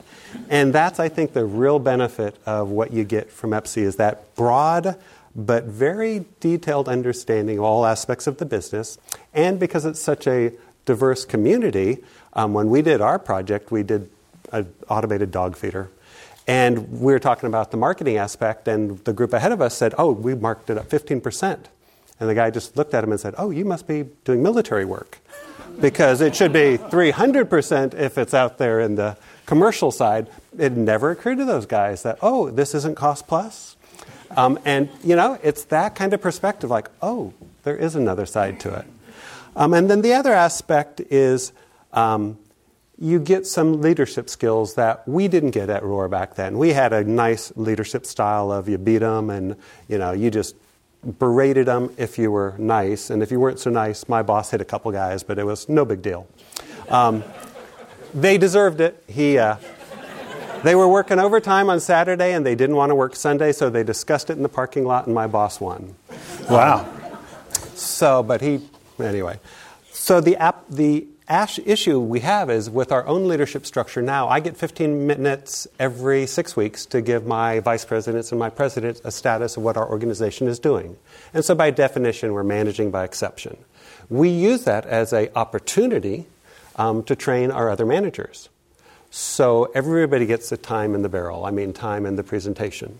And 0.50 0.74
that's, 0.74 1.00
I 1.00 1.10
think, 1.10 1.34
the 1.34 1.46
real 1.46 1.80
benefit 1.80 2.36
of 2.46 2.70
what 2.70 2.94
you 2.94 3.04
get 3.04 3.32
from 3.32 3.52
EPSE 3.52 3.82
is 3.82 3.96
that 3.98 4.36
broad 4.36 4.98
but 5.36 5.66
very 5.66 6.26
detailed 6.40 6.90
understanding 6.90 7.58
of 7.58 7.64
all 7.64 7.86
aspects 7.86 8.28
of 8.28 8.38
the 8.38 8.46
business. 8.46 8.98
And 9.34 9.60
because 9.60 9.86
it's 9.86 10.02
such 10.02 10.28
a 10.28 10.52
diverse 10.86 11.26
community, 11.26 12.00
um, 12.34 12.54
when 12.54 12.70
we 12.70 12.82
did 12.82 13.02
our 13.02 13.20
project, 13.20 13.72
we 13.72 13.84
did 13.84 14.10
an 14.52 14.74
automated 14.90 15.32
dog 15.32 15.56
feeder. 15.56 15.90
And 16.48 17.00
we 17.00 17.14
were 17.14 17.20
talking 17.20 17.48
about 17.48 17.72
the 17.72 17.78
marketing 17.78 18.18
aspect, 18.18 18.68
and 18.68 18.98
the 19.06 19.14
group 19.14 19.32
ahead 19.32 19.52
of 19.52 19.62
us 19.62 19.78
said, 19.78 19.94
Oh, 19.98 20.12
we 20.12 20.36
marked 20.36 20.70
it 20.70 20.78
up 20.78 20.90
15%. 20.90 21.66
And 22.22 22.30
the 22.30 22.36
guy 22.36 22.52
just 22.52 22.78
looked 22.78 22.94
at 22.94 23.04
him 23.04 23.12
and 23.12 23.20
said, 23.20 23.34
Oh, 23.40 23.50
you 23.50 23.66
must 23.66 23.88
be 23.88 24.04
doing 24.26 24.44
military 24.44 24.86
work. 24.86 25.18
Because 25.80 26.22
it 26.22 26.36
should 26.36 26.54
be 26.54 26.78
300% 26.78 27.96
if 27.96 28.20
it's 28.20 28.36
out 28.36 28.60
there 28.60 28.80
in 28.80 28.94
the 28.94 29.18
commercial 29.48 29.90
side. 29.90 30.28
It 30.56 30.74
never 30.74 31.10
occurred 31.10 31.40
to 31.40 31.46
those 31.46 31.66
guys 31.66 32.04
that, 32.04 32.20
oh, 32.22 32.52
this 32.52 32.76
isn't 32.76 32.96
cost 32.96 33.28
plus. 33.28 33.76
Um, 34.38 34.60
and, 34.66 34.90
you 35.04 35.16
know, 35.16 35.40
it's 35.42 35.64
that 35.66 35.96
kind 35.96 36.14
of 36.14 36.22
perspective 36.22 36.70
like, 36.70 36.90
oh, 37.02 37.34
there 37.64 37.76
is 37.76 37.96
another 37.96 38.28
side 38.28 38.60
to 38.62 38.76
it. 38.76 38.86
Um, 39.56 39.74
and 39.74 39.90
then 39.90 40.02
the 40.02 40.14
other 40.14 40.32
aspect 40.32 41.00
is 41.00 41.54
um, 41.92 42.38
you 43.00 43.20
get 43.20 43.48
some 43.48 43.82
leadership 43.82 44.30
skills 44.30 44.76
that 44.76 45.08
we 45.08 45.28
didn't 45.28 45.52
get 45.52 45.72
at 45.72 45.82
Rohr 45.82 46.08
back 46.08 46.36
then. 46.36 46.60
We 46.60 46.74
had 46.74 46.94
a 46.94 47.04
nice 47.04 47.52
leadership 47.56 48.06
style 48.06 48.52
of 48.52 48.70
you 48.70 48.78
beat 48.78 49.00
them 49.00 49.32
and, 49.32 49.56
you 49.88 49.98
know, 49.98 50.12
you 50.12 50.30
just 50.30 50.56
berated 51.18 51.68
them 51.68 51.94
if 51.98 52.18
you 52.18 52.32
were 52.32 52.56
nice. 52.58 53.10
And 53.10 53.24
if 53.24 53.32
you 53.32 53.40
weren't 53.40 53.60
so 53.60 53.70
nice, 53.70 54.08
my 54.08 54.22
boss 54.22 54.52
hit 54.52 54.62
a 54.62 54.66
couple 54.66 54.92
guys, 54.92 55.24
but 55.24 55.40
it 55.40 55.46
was 55.46 55.68
no 55.68 55.86
big 55.86 56.02
deal. 56.02 56.28
Um, 56.90 57.24
they 58.14 58.38
deserved 58.38 58.82
it. 58.82 59.04
He, 59.08 59.38
uh, 59.38 59.56
they 60.64 60.76
were 60.76 60.88
working 60.88 61.18
overtime 61.18 61.70
on 61.70 61.80
Saturday 61.80 62.34
and 62.34 62.46
they 62.46 62.56
didn't 62.56 62.76
want 62.76 62.92
to 62.92 62.96
work 62.96 63.16
Sunday, 63.16 63.52
so 63.52 63.70
they 63.70 63.84
discussed 63.84 64.30
it 64.30 64.34
in 64.34 64.44
the 64.44 64.50
parking 64.50 64.86
lot, 64.86 65.06
and 65.06 65.16
my 65.16 65.28
boss 65.28 65.60
won. 65.60 65.96
Wow. 66.50 66.88
So, 67.74 68.22
but 68.22 68.42
he, 68.42 68.62
anyway. 69.00 69.40
So 69.92 70.22
the, 70.22 70.38
app, 70.38 70.66
the 70.70 71.08
issue 71.66 71.98
we 71.98 72.20
have 72.20 72.50
is 72.50 72.70
with 72.70 72.92
our 72.92 73.08
own 73.08 73.26
leadership 73.28 73.66
structure 73.66 74.02
now, 74.02 74.28
I 74.28 74.42
get 74.42 74.58
15 74.58 75.08
minutes 75.08 75.66
every 75.80 76.28
six 76.28 76.58
weeks 76.58 76.86
to 76.88 77.02
give 77.02 77.26
my 77.26 77.62
vice 77.62 77.86
presidents 77.86 78.34
and 78.34 78.40
my 78.40 78.50
president 78.50 79.00
a 79.06 79.12
status 79.12 79.56
of 79.56 79.64
what 79.64 79.78
our 79.78 79.90
organization 79.90 80.50
is 80.50 80.60
doing. 80.60 80.98
And 81.34 81.46
so 81.46 81.56
by 81.56 81.72
definition, 81.72 82.34
we're 82.34 82.44
managing 82.44 82.92
by 82.92 83.06
exception. 83.06 83.56
We 84.10 84.28
use 84.28 84.66
that 84.66 84.86
as 84.86 85.14
an 85.14 85.30
opportunity 85.34 86.26
um, 86.76 87.02
to 87.04 87.16
train 87.16 87.50
our 87.50 87.70
other 87.70 87.86
managers. 87.86 88.50
So 89.10 89.72
everybody 89.74 90.26
gets 90.26 90.50
the 90.50 90.58
time 90.58 90.94
in 90.96 91.02
the 91.02 91.10
barrel. 91.10 91.46
I 91.46 91.52
mean, 91.52 91.72
time 91.72 92.06
in 92.06 92.18
the 92.18 92.24
presentation. 92.24 93.00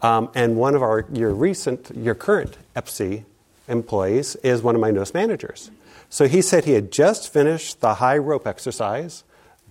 Um, 0.00 0.30
and 0.36 0.56
one 0.56 0.76
of 0.76 0.82
our 0.82 1.06
your 1.12 1.34
recent, 1.34 1.90
your 1.96 2.14
current 2.14 2.56
EPSE 2.76 3.24
employees 3.66 4.36
is 4.36 4.62
one 4.62 4.76
of 4.76 4.80
my 4.80 4.92
newest 4.92 5.12
managers. 5.12 5.72
So 6.14 6.28
he 6.28 6.42
said 6.42 6.64
he 6.64 6.74
had 6.74 6.92
just 6.92 7.32
finished 7.32 7.80
the 7.80 7.94
high 7.94 8.18
rope 8.18 8.46
exercise 8.46 9.24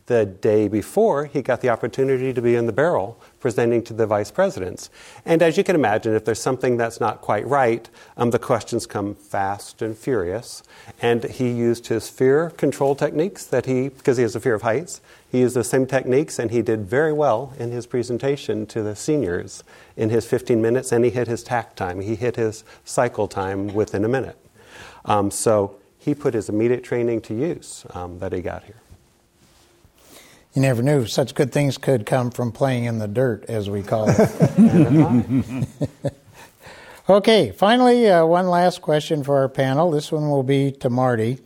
the 0.08 0.26
day 0.26 0.68
before 0.68 1.24
he 1.24 1.42
got 1.42 1.62
the 1.62 1.70
opportunity 1.70 2.34
to 2.34 2.42
be 2.42 2.56
in 2.56 2.66
the 2.66 2.74
barrel 2.74 3.18
presenting 3.40 3.82
to 3.84 3.94
the 3.94 4.06
vice 4.06 4.30
presidents. 4.30 4.90
And 5.24 5.42
as 5.42 5.56
you 5.56 5.64
can 5.64 5.74
imagine, 5.74 6.14
if 6.16 6.26
there's 6.26 6.42
something 6.42 6.76
that's 6.76 7.00
not 7.00 7.22
quite 7.22 7.48
right, 7.48 7.90
um, 8.18 8.32
the 8.32 8.40
questions 8.40 8.86
come 8.86 9.16
fast 9.16 9.82
and 9.82 9.98
furious. 9.98 10.64
And 11.02 11.24
he 11.24 11.50
used 11.50 11.88
his 11.88 12.10
fear 12.10 12.50
control 12.50 12.94
techniques 12.94 13.46
that 13.46 13.66
he, 13.66 13.88
because 13.88 14.18
he 14.18 14.24
has 14.24 14.36
a 14.36 14.42
fear 14.42 14.56
of 14.56 14.64
heights, 14.64 15.00
he 15.32 15.40
used 15.40 15.56
the 15.56 15.64
same 15.64 15.86
techniques 15.86 16.40
and 16.40 16.52
he 16.52 16.62
did 16.62 16.82
very 16.82 17.14
well 17.14 17.54
in 17.58 17.72
his 17.72 17.88
presentation 17.88 18.66
to 18.66 18.84
the 18.84 18.98
seniors 18.98 19.64
in 19.96 20.10
his 20.10 20.26
15 20.26 20.62
minutes 20.62 20.92
and 20.92 21.06
he 21.06 21.12
hit 21.12 21.30
his 21.30 21.42
takt 21.42 21.78
time. 21.78 22.02
He 22.02 22.16
hit 22.16 22.36
his 22.36 22.66
cycle 22.84 23.30
time 23.30 23.74
within 23.74 24.04
a 24.04 24.10
minute. 24.10 24.38
Um, 25.06 25.32
so 25.32 25.78
he 26.04 26.14
put 26.14 26.34
his 26.34 26.50
immediate 26.50 26.84
training 26.84 27.22
to 27.22 27.34
use 27.34 27.86
um, 27.92 28.20
that 28.20 28.34
he 28.34 28.42
got 28.42 28.64
here. 28.64 28.82
You 30.54 30.62
never 30.62 30.84
knew 30.84 31.06
such 31.06 31.34
good 31.34 31.54
things 31.54 31.78
could 31.78 32.06
come 32.06 32.30
from 32.30 32.52
playing 32.52 32.84
in 32.84 33.00
the 33.00 33.08
dirt, 33.08 33.46
as 33.48 33.70
we 33.70 33.82
call 33.84 34.08
it. 34.10 35.68
okay, 37.10 37.52
finally, 37.52 38.10
uh, 38.10 38.26
one 38.26 38.50
last 38.50 38.82
question 38.82 39.24
for 39.24 39.38
our 39.38 39.50
panel. 39.50 39.92
This 39.92 40.12
one 40.12 40.30
will 40.30 40.44
be 40.44 40.74
to 40.74 40.90
Marty. 40.90 41.40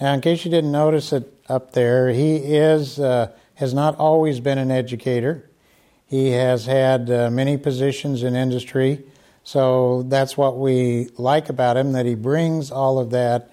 Now, 0.00 0.14
in 0.14 0.22
case 0.22 0.46
you 0.46 0.50
didn't 0.50 0.72
notice 0.72 1.12
it 1.12 1.32
up 1.48 1.72
there, 1.72 2.10
he 2.10 2.36
is 2.36 2.98
uh, 2.98 3.30
has 3.56 3.74
not 3.74 3.96
always 3.96 4.40
been 4.40 4.56
an 4.56 4.70
educator. 4.70 5.48
He 6.06 6.30
has 6.30 6.64
had 6.64 7.10
uh, 7.10 7.30
many 7.30 7.58
positions 7.58 8.22
in 8.22 8.34
industry, 8.34 9.04
so 9.44 10.04
that's 10.04 10.38
what 10.38 10.58
we 10.58 11.10
like 11.18 11.50
about 11.50 11.76
him. 11.76 11.92
That 11.92 12.06
he 12.06 12.14
brings 12.14 12.70
all 12.70 12.98
of 12.98 13.10
that 13.10 13.52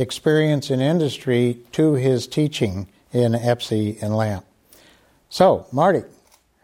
experience 0.00 0.70
in 0.70 0.80
industry 0.80 1.58
to 1.72 1.94
his 1.94 2.26
teaching 2.26 2.88
in 3.12 3.32
EPSE 3.32 4.02
and 4.02 4.16
LAMP. 4.16 4.44
So, 5.28 5.66
Marty, 5.72 6.02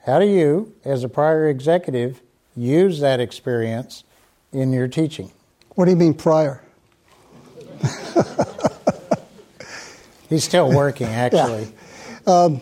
how 0.07 0.19
do 0.19 0.27
you, 0.27 0.75
as 0.85 1.05
a 1.05 1.09
prior 1.09 1.49
executive, 1.49 2.21
use 2.57 3.01
that 3.01 3.21
experience 3.21 4.05
in 4.53 4.73
your 4.73 4.89
teaching? 4.89 5.33
What 5.75 5.87
do 5.87 5.91
you 5.91 5.97
mean 5.97 6.15
prior? 6.15 6.63
He's 10.29 10.45
still 10.45 10.75
working, 10.75 11.07
actually. 11.11 11.69
yeah. 12.27 12.33
um, 12.33 12.61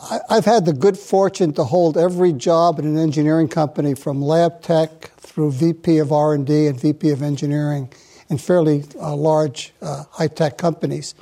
I, 0.00 0.20
I've 0.30 0.44
had 0.44 0.64
the 0.64 0.72
good 0.72 0.98
fortune 0.98 1.52
to 1.54 1.64
hold 1.64 1.96
every 1.96 2.32
job 2.32 2.78
in 2.78 2.86
an 2.86 2.96
engineering 2.96 3.48
company, 3.48 3.94
from 3.94 4.22
lab 4.22 4.62
tech 4.62 5.10
through 5.16 5.52
VP 5.52 5.98
of 5.98 6.12
R&D 6.12 6.66
and 6.66 6.80
VP 6.80 7.10
of 7.10 7.22
engineering, 7.22 7.90
in 8.30 8.38
fairly 8.38 8.84
uh, 8.98 9.14
large 9.14 9.72
uh, 9.82 10.04
high-tech 10.12 10.56
companies. 10.56 11.14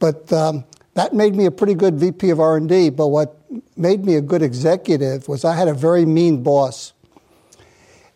But 0.00 0.32
um, 0.32 0.64
that 0.94 1.12
made 1.12 1.34
me 1.34 1.44
a 1.46 1.50
pretty 1.50 1.74
good 1.74 1.94
VP 1.96 2.30
of 2.30 2.40
R&D, 2.40 2.90
but 2.90 3.08
what 3.08 3.38
made 3.76 4.04
me 4.04 4.16
a 4.16 4.20
good 4.20 4.42
executive 4.42 5.28
was 5.28 5.44
I 5.44 5.54
had 5.54 5.68
a 5.68 5.74
very 5.74 6.06
mean 6.06 6.42
boss. 6.42 6.92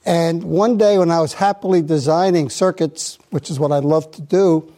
And 0.04 0.42
one 0.42 0.78
day 0.78 0.96
when 0.96 1.10
I 1.10 1.20
was 1.20 1.34
happily 1.34 1.82
designing 1.82 2.48
circuits, 2.48 3.18
which 3.30 3.50
is 3.50 3.60
what 3.60 3.72
I 3.72 3.80
love 3.80 4.10
to 4.12 4.22
do, 4.22 4.72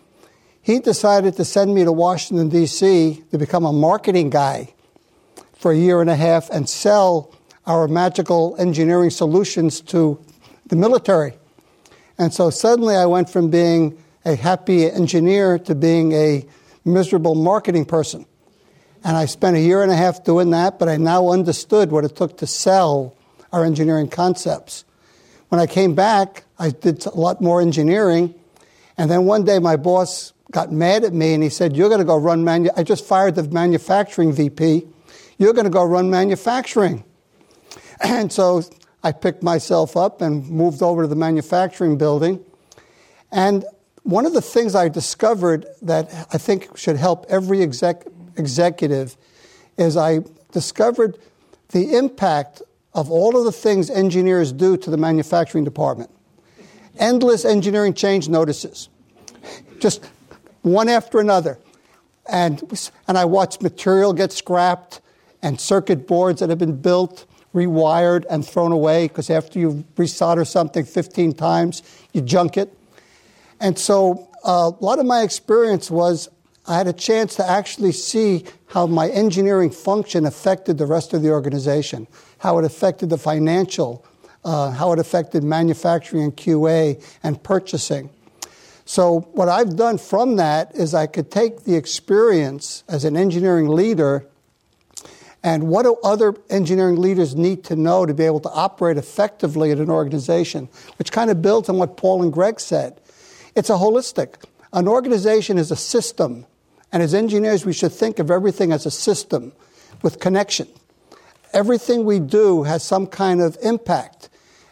he 0.61 0.81
decided 0.81 1.37
to 1.37 1.45
send 1.45 1.75
me 1.75 1.85
to 1.85 1.93
Washington, 1.93 2.49
D.C. 2.49 3.23
to 3.31 3.39
become 3.39 3.65
a 3.65 3.73
marketing 3.73 4.31
guy 4.31 4.75
for 5.55 5.73
a 5.73 5.77
year 5.77 6.01
and 6.01 6.11
a 6.11 6.17
half 6.17 6.51
and 6.51 6.69
sell 6.69 7.33
our 7.67 7.87
magical 7.87 8.57
engineering 8.59 9.11
solutions 9.11 9.81
to 9.83 10.19
the 10.67 10.77
military. 10.77 11.35
And 12.21 12.35
so 12.35 12.51
suddenly 12.51 12.95
I 12.95 13.07
went 13.07 13.31
from 13.31 13.49
being 13.49 13.97
a 14.27 14.35
happy 14.37 14.85
engineer 14.85 15.59
to 15.61 15.75
being 15.75 16.13
a 16.13 16.45
miserable 16.85 17.35
marketing 17.35 17.87
person. 17.87 18.27
And 19.03 19.17
I 19.17 19.25
spent 19.25 19.57
a 19.57 19.61
year 19.61 19.83
and 19.83 19.91
a 19.91 19.97
half 19.97 20.23
doing 20.23 20.51
that, 20.51 20.79
but 20.79 20.87
I 20.87 20.99
now 20.99 21.31
understood 21.31 21.91
what 21.91 22.05
it 22.05 22.15
took 22.15 22.37
to 22.37 22.47
sell 22.47 23.17
our 23.55 23.65
engineering 23.65 24.09
concepts. 24.09 24.85
When 25.49 25.63
I 25.63 25.67
came 25.67 25.95
back, 25.95 26.45
I 26.59 26.69
did 26.69 27.07
a 27.07 27.17
lot 27.17 27.41
more 27.41 27.63
engineering. 27.63 28.35
And 28.99 29.11
then 29.11 29.25
one 29.25 29.47
day 29.47 29.59
my 29.59 29.77
boss 29.77 30.35
got 30.51 30.71
mad 30.71 31.05
at 31.05 31.15
me 31.15 31.33
and 31.33 31.43
he 31.43 31.49
said, 31.49 31.75
You're 31.75 31.89
going 31.89 32.01
to 32.01 32.05
go 32.05 32.19
run 32.19 32.45
manu-. 32.45 32.69
I 32.77 32.83
just 32.83 33.07
fired 33.07 33.35
the 33.35 33.45
manufacturing 33.45 34.35
VP. 34.35 34.87
You're 35.39 35.55
going 35.55 35.65
to 35.65 35.71
go 35.71 35.85
run 35.85 36.11
manufacturing. 36.11 37.03
And 38.03 38.33
so 38.33 38.63
I 39.03 39.13
picked 39.13 39.43
myself 39.43 39.97
up 39.97 40.21
and 40.21 40.49
moved 40.49 40.83
over 40.83 41.03
to 41.03 41.09
the 41.09 41.17
manufacturing 41.17 41.97
building. 41.97 42.45
And 43.33 43.65
one 44.03 44.27
of 44.27 44.33
the 44.33 44.43
things 44.43 44.75
I 44.75 44.89
discovered 44.89 45.67
that 45.83 46.11
I 46.33 46.39
think 46.39 46.77
should 46.77 46.97
help 46.97 47.27
every 47.29 47.63
exec, 47.63 48.07
executive 48.37 49.17
is 49.77 49.97
I 49.97 50.21
discovered 50.53 51.19
the 51.69 51.97
impact 51.97 52.63
of 52.95 53.11
all 53.11 53.37
of 53.37 53.45
the 53.45 53.53
things 53.53 53.89
engineers 53.89 54.53
do 54.53 54.77
to 54.77 54.91
the 54.91 54.97
manufacturing 54.97 55.65
department. 55.65 56.11
Endless 56.99 57.45
engineering 57.45 57.95
change 57.95 58.29
notices, 58.29 58.89
just 59.79 60.05
one 60.63 60.89
after 60.89 61.21
another. 61.21 61.59
And, 62.27 62.63
and 63.09 63.17
I 63.17 63.25
watched 63.25 63.63
material 63.63 64.13
get 64.13 64.33
scrapped 64.33 65.01
and 65.43 65.61
circuit 65.61 66.07
boards 66.07 66.41
that 66.41 66.51
have 66.51 66.59
been 66.59 66.77
built, 66.81 67.27
rewired, 67.55 68.25
and 68.31 68.47
thrown 68.47 68.73
away 68.73 69.09
because 69.09 69.31
after 69.31 69.59
you 69.59 69.85
resolder 69.97 70.47
something 70.47 70.85
15 70.85 71.33
times, 71.35 71.83
you 72.13 72.21
junk 72.21 72.57
it. 72.57 72.77
And 73.61 73.79
so 73.79 74.29
uh, 74.45 74.71
a 74.79 74.85
lot 74.85 74.99
of 74.99 75.07
my 75.07 75.23
experience 75.23 75.91
was 75.91 76.29
I 76.67 76.77
had 76.77 76.87
a 76.87 76.93
chance 76.93 77.35
to 77.37 77.49
actually 77.49 77.93
see 77.93 78.45
how 78.69 78.87
my 78.87 79.09
engineering 79.09 79.71
function 79.71 80.25
affected 80.27 80.79
the 80.79 80.87
rest 80.87 81.13
of 81.13 81.23
the 81.23 81.31
organization, 81.31 82.07
how 82.39 82.59
it 82.59 82.65
affected 82.65 83.11
the 83.11 83.19
financial, 83.19 84.05
uh, 84.45 84.71
how 84.71 84.93
it 84.93 84.99
affected 84.99 85.43
manufacturing 85.43 86.23
and 86.23 86.37
QA 86.37 87.03
and 87.23 87.43
purchasing. 87.43 88.11
So, 88.85 89.21
what 89.33 89.49
I've 89.49 89.77
done 89.77 89.99
from 89.99 90.37
that 90.37 90.75
is 90.75 90.95
I 90.95 91.07
could 91.07 91.31
take 91.31 91.65
the 91.65 91.77
experience 91.77 92.83
as 92.89 93.05
an 93.05 93.17
engineering 93.17 93.69
leader 93.69 94.27
and 95.43 95.69
what 95.69 95.85
do 95.85 95.97
other 96.05 96.35
engineering 96.51 96.97
leaders 96.97 97.35
need 97.35 97.65
to 97.65 97.77
know 97.77 98.05
to 98.05 98.13
be 98.13 98.25
able 98.25 98.41
to 98.41 98.51
operate 98.51 98.99
effectively 98.99 99.71
at 99.71 99.79
an 99.79 99.91
organization, 99.91 100.69
which 100.99 101.13
kind 101.13 101.31
of 101.31 101.41
builds 101.41 101.69
on 101.69 101.79
what 101.79 101.97
Paul 101.97 102.23
and 102.23 102.33
Greg 102.33 102.61
said. 102.61 103.01
It's 103.55 103.71
a 103.71 103.75
holistic. 103.75 104.45
An 104.73 104.87
organization 104.87 105.59
is 105.59 105.71
a 105.71 105.77
system, 105.77 106.47
and 106.93 107.03
as 107.03 107.15
engineers, 107.15 107.65
we 107.65 107.73
should 107.73 107.93
think 107.93 108.19
of 108.19 108.31
everything 108.31 108.71
as 108.71 108.85
a 108.85 108.91
system 108.91 109.53
with 110.03 110.21
connection. 110.21 110.69
Everything 111.53 112.05
we 112.05 112.21
do 112.21 112.63
has 112.65 112.83
some 112.83 113.07
kind 113.07 113.41
of 113.41 113.57
impact. 113.63 114.29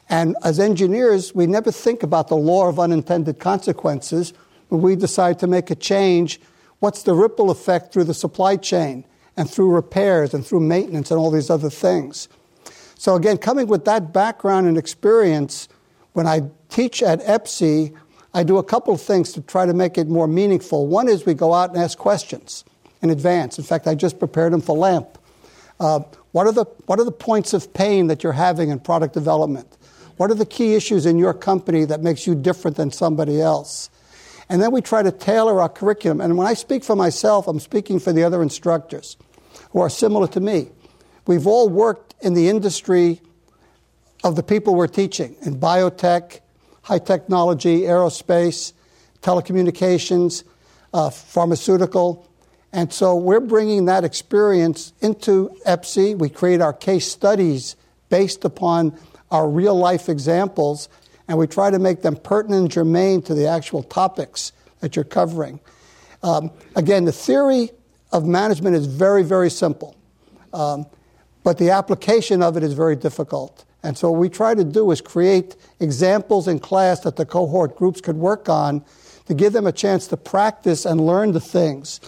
And 0.08 0.36
as 0.44 0.60
engineers, 0.60 1.34
we 1.34 1.46
never 1.46 1.72
think 1.72 2.02
about 2.02 2.28
the 2.28 2.36
law 2.36 2.68
of 2.68 2.78
unintended 2.78 3.40
consequences. 3.40 4.32
When 4.68 4.80
we 4.80 4.96
decide 4.96 5.38
to 5.40 5.46
make 5.46 5.70
a 5.70 5.74
change, 5.74 6.40
what's 6.78 7.02
the 7.02 7.14
ripple 7.14 7.50
effect 7.50 7.92
through 7.92 8.04
the 8.04 8.14
supply 8.14 8.56
chain 8.56 9.04
and 9.38 9.50
through 9.50 9.70
repairs 9.70 10.34
and 10.34 10.44
through 10.44 10.60
maintenance 10.60 11.10
and 11.10 11.18
all 11.18 11.30
these 11.30 11.48
other 11.48 11.70
things? 11.70 12.28
So, 12.96 13.14
again, 13.14 13.38
coming 13.38 13.68
with 13.68 13.84
that 13.84 14.12
background 14.12 14.66
and 14.66 14.76
experience, 14.76 15.68
when 16.12 16.26
I 16.26 16.42
teach 16.68 17.02
at 17.02 17.20
EPSE, 17.22 17.96
I 18.34 18.42
do 18.42 18.58
a 18.58 18.64
couple 18.64 18.92
of 18.92 19.00
things 19.00 19.32
to 19.32 19.40
try 19.40 19.64
to 19.66 19.72
make 19.72 19.96
it 19.96 20.08
more 20.08 20.26
meaningful. 20.26 20.88
One 20.88 21.08
is 21.08 21.24
we 21.24 21.34
go 21.34 21.54
out 21.54 21.70
and 21.70 21.78
ask 21.78 21.96
questions 21.96 22.64
in 23.00 23.10
advance. 23.10 23.56
In 23.56 23.64
fact, 23.64 23.86
I 23.86 23.94
just 23.94 24.18
prepared 24.18 24.52
them 24.52 24.60
for 24.60 24.76
LAMP. 24.76 25.06
Uh, 25.78 26.00
what, 26.32 26.48
are 26.48 26.52
the, 26.52 26.64
what 26.86 26.98
are 26.98 27.04
the 27.04 27.12
points 27.12 27.54
of 27.54 27.72
pain 27.72 28.08
that 28.08 28.24
you're 28.24 28.32
having 28.32 28.70
in 28.70 28.80
product 28.80 29.14
development? 29.14 29.78
What 30.16 30.32
are 30.32 30.34
the 30.34 30.46
key 30.46 30.74
issues 30.74 31.06
in 31.06 31.18
your 31.18 31.32
company 31.32 31.84
that 31.84 32.02
makes 32.02 32.26
you 32.26 32.34
different 32.34 32.76
than 32.76 32.90
somebody 32.90 33.40
else? 33.40 33.88
And 34.48 34.60
then 34.60 34.72
we 34.72 34.80
try 34.80 35.04
to 35.04 35.12
tailor 35.12 35.60
our 35.60 35.68
curriculum. 35.68 36.20
And 36.20 36.36
when 36.36 36.48
I 36.48 36.54
speak 36.54 36.82
for 36.82 36.96
myself, 36.96 37.46
I'm 37.46 37.60
speaking 37.60 38.00
for 38.00 38.12
the 38.12 38.24
other 38.24 38.42
instructors 38.42 39.16
who 39.70 39.80
are 39.80 39.90
similar 39.90 40.26
to 40.28 40.40
me. 40.40 40.70
We've 41.26 41.46
all 41.46 41.68
worked 41.68 42.14
in 42.20 42.34
the 42.34 42.48
industry 42.48 43.20
of 44.24 44.36
the 44.36 44.42
people 44.42 44.74
we're 44.74 44.86
teaching 44.86 45.36
in 45.42 45.60
biotech, 45.60 46.40
high 46.82 46.98
technology, 46.98 47.82
aerospace, 47.82 48.72
telecommunications, 49.22 50.44
uh, 50.92 51.10
pharmaceutical. 51.10 52.26
And 52.72 52.92
so 52.92 53.16
we're 53.16 53.40
bringing 53.40 53.86
that 53.86 54.04
experience 54.04 54.92
into 55.00 55.50
EPSE. 55.66 56.18
We 56.18 56.28
create 56.28 56.60
our 56.60 56.72
case 56.72 57.10
studies 57.10 57.76
based 58.08 58.44
upon 58.44 58.98
our 59.30 59.48
real 59.48 59.74
life 59.74 60.08
examples, 60.08 60.88
and 61.28 61.38
we 61.38 61.46
try 61.46 61.70
to 61.70 61.78
make 61.78 62.02
them 62.02 62.16
pertinent 62.16 62.62
and 62.62 62.70
germane 62.70 63.22
to 63.22 63.34
the 63.34 63.46
actual 63.46 63.82
topics 63.82 64.52
that 64.80 64.96
you're 64.96 65.04
covering. 65.04 65.60
Um, 66.22 66.50
again, 66.74 67.04
the 67.04 67.12
theory 67.12 67.70
of 68.12 68.26
management 68.26 68.74
is 68.76 68.86
very, 68.86 69.22
very 69.22 69.50
simple, 69.50 69.96
um, 70.52 70.86
but 71.42 71.58
the 71.58 71.70
application 71.70 72.42
of 72.42 72.56
it 72.56 72.62
is 72.62 72.72
very 72.72 72.96
difficult. 72.96 73.64
And 73.82 73.96
so 73.96 74.10
what 74.10 74.20
we 74.20 74.28
try 74.28 74.54
to 74.54 74.64
do 74.64 74.90
is 74.90 75.00
create 75.00 75.56
examples 75.80 76.48
in 76.48 76.58
class 76.58 77.00
that 77.00 77.16
the 77.16 77.24
cohort 77.24 77.76
groups 77.76 78.00
could 78.00 78.16
work 78.16 78.48
on 78.48 78.84
to 79.26 79.34
give 79.34 79.52
them 79.52 79.66
a 79.66 79.72
chance 79.72 80.06
to 80.08 80.16
practice 80.16 80.84
and 80.84 81.00
learn 81.00 81.32
the 81.32 81.40
things. 81.40 82.00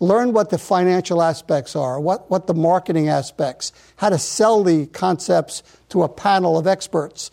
Learn 0.00 0.32
what 0.32 0.50
the 0.50 0.58
financial 0.58 1.22
aspects 1.22 1.76
are, 1.76 2.00
what, 2.00 2.28
what 2.28 2.48
the 2.48 2.54
marketing 2.54 3.08
aspects, 3.08 3.72
how 3.96 4.08
to 4.08 4.18
sell 4.18 4.64
the 4.64 4.86
concepts 4.86 5.62
to 5.90 6.02
a 6.02 6.08
panel 6.08 6.58
of 6.58 6.66
experts 6.66 7.30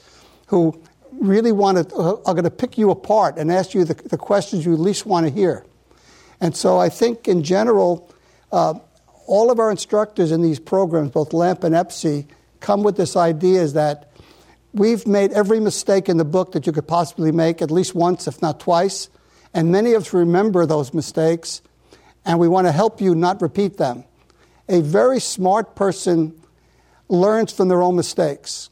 who 0.48 0.80
really 1.20 1.52
want 1.52 1.90
to, 1.90 1.96
are 1.96 2.34
going 2.34 2.44
to 2.44 2.52
pick 2.52 2.78
you 2.78 2.92
apart 2.92 3.38
and 3.38 3.52
ask 3.52 3.74
you 3.74 3.86
the, 3.86 3.96
the 3.96 4.18
questions 4.18 4.66
you 4.66 4.76
least 4.76 5.08
want 5.08 5.26
to 5.26 5.32
hear. 5.32 5.66
And 6.42 6.56
so 6.56 6.78
I 6.78 6.90
think 6.90 7.28
in 7.28 7.44
general, 7.44 8.10
uh, 8.52 8.76
all 9.28 9.52
of 9.52 9.60
our 9.60 9.70
instructors 9.70 10.32
in 10.32 10.42
these 10.42 10.60
programs, 10.60 11.12
both 11.12 11.34
LAMP 11.34 11.64
and 11.64 11.76
EPSE, 11.76 12.28
come 12.60 12.84
with 12.84 12.98
this 12.98 13.16
idea 13.16 13.62
is 13.62 13.74
that 13.74 14.12
we've 14.74 15.06
made 15.06 15.32
every 15.34 15.60
mistake 15.60 16.10
in 16.10 16.18
the 16.18 16.26
book 16.26 16.54
that 16.54 16.66
you 16.66 16.74
could 16.74 16.88
possibly 16.88 17.32
make 17.32 17.62
at 17.62 17.72
least 17.72 17.96
once, 17.96 18.28
if 18.28 18.42
not 18.42 18.60
twice. 18.60 19.10
And 19.54 19.72
many 19.72 19.94
of 19.94 20.04
us 20.04 20.14
remember 20.14 20.66
those 20.66 20.94
mistakes, 20.94 21.62
and 22.26 22.40
we 22.40 22.48
want 22.48 22.68
to 22.68 22.72
help 22.72 23.02
you 23.02 23.16
not 23.16 23.42
repeat 23.42 23.78
them. 23.78 24.04
A 24.68 24.82
very 24.82 25.20
smart 25.20 25.76
person 25.76 26.40
learns 27.08 27.52
from 27.52 27.68
their 27.68 27.82
own 27.82 27.96
mistakes, 27.96 28.70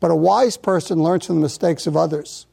but 0.00 0.10
a 0.10 0.16
wise 0.16 0.56
person 0.56 1.02
learns 1.02 1.26
from 1.26 1.36
the 1.36 1.42
mistakes 1.42 1.86
of 1.86 1.96
others. 1.96 2.46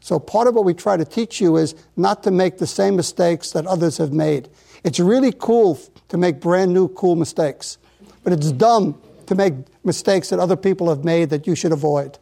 So, 0.00 0.18
part 0.18 0.48
of 0.48 0.54
what 0.54 0.64
we 0.64 0.74
try 0.74 0.96
to 0.96 1.04
teach 1.04 1.40
you 1.40 1.56
is 1.56 1.74
not 1.96 2.22
to 2.22 2.30
make 2.30 2.58
the 2.58 2.66
same 2.66 2.96
mistakes 2.96 3.52
that 3.52 3.66
others 3.66 3.98
have 3.98 4.12
made. 4.12 4.48
It's 4.82 4.98
really 4.98 5.32
cool 5.32 5.78
to 6.08 6.16
make 6.16 6.40
brand 6.40 6.72
new, 6.72 6.88
cool 6.88 7.16
mistakes, 7.16 7.76
but 8.24 8.32
it's 8.32 8.50
dumb 8.50 9.00
to 9.26 9.34
make 9.34 9.54
mistakes 9.84 10.30
that 10.30 10.38
other 10.38 10.56
people 10.56 10.88
have 10.88 11.04
made 11.04 11.30
that 11.30 11.46
you 11.46 11.54
should 11.54 11.72
avoid. 11.72 12.18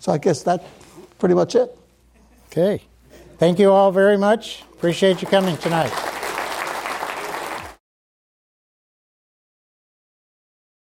So 0.00 0.12
I 0.12 0.18
guess 0.18 0.42
that's 0.42 0.64
pretty 1.18 1.34
much 1.34 1.54
it. 1.54 1.76
Okay. 2.46 2.82
Thank 3.38 3.58
you 3.58 3.72
all 3.72 3.90
very 3.90 4.16
much. 4.16 4.62
Appreciate 4.74 5.22
you 5.22 5.28
coming 5.28 5.56
tonight. 5.56 6.03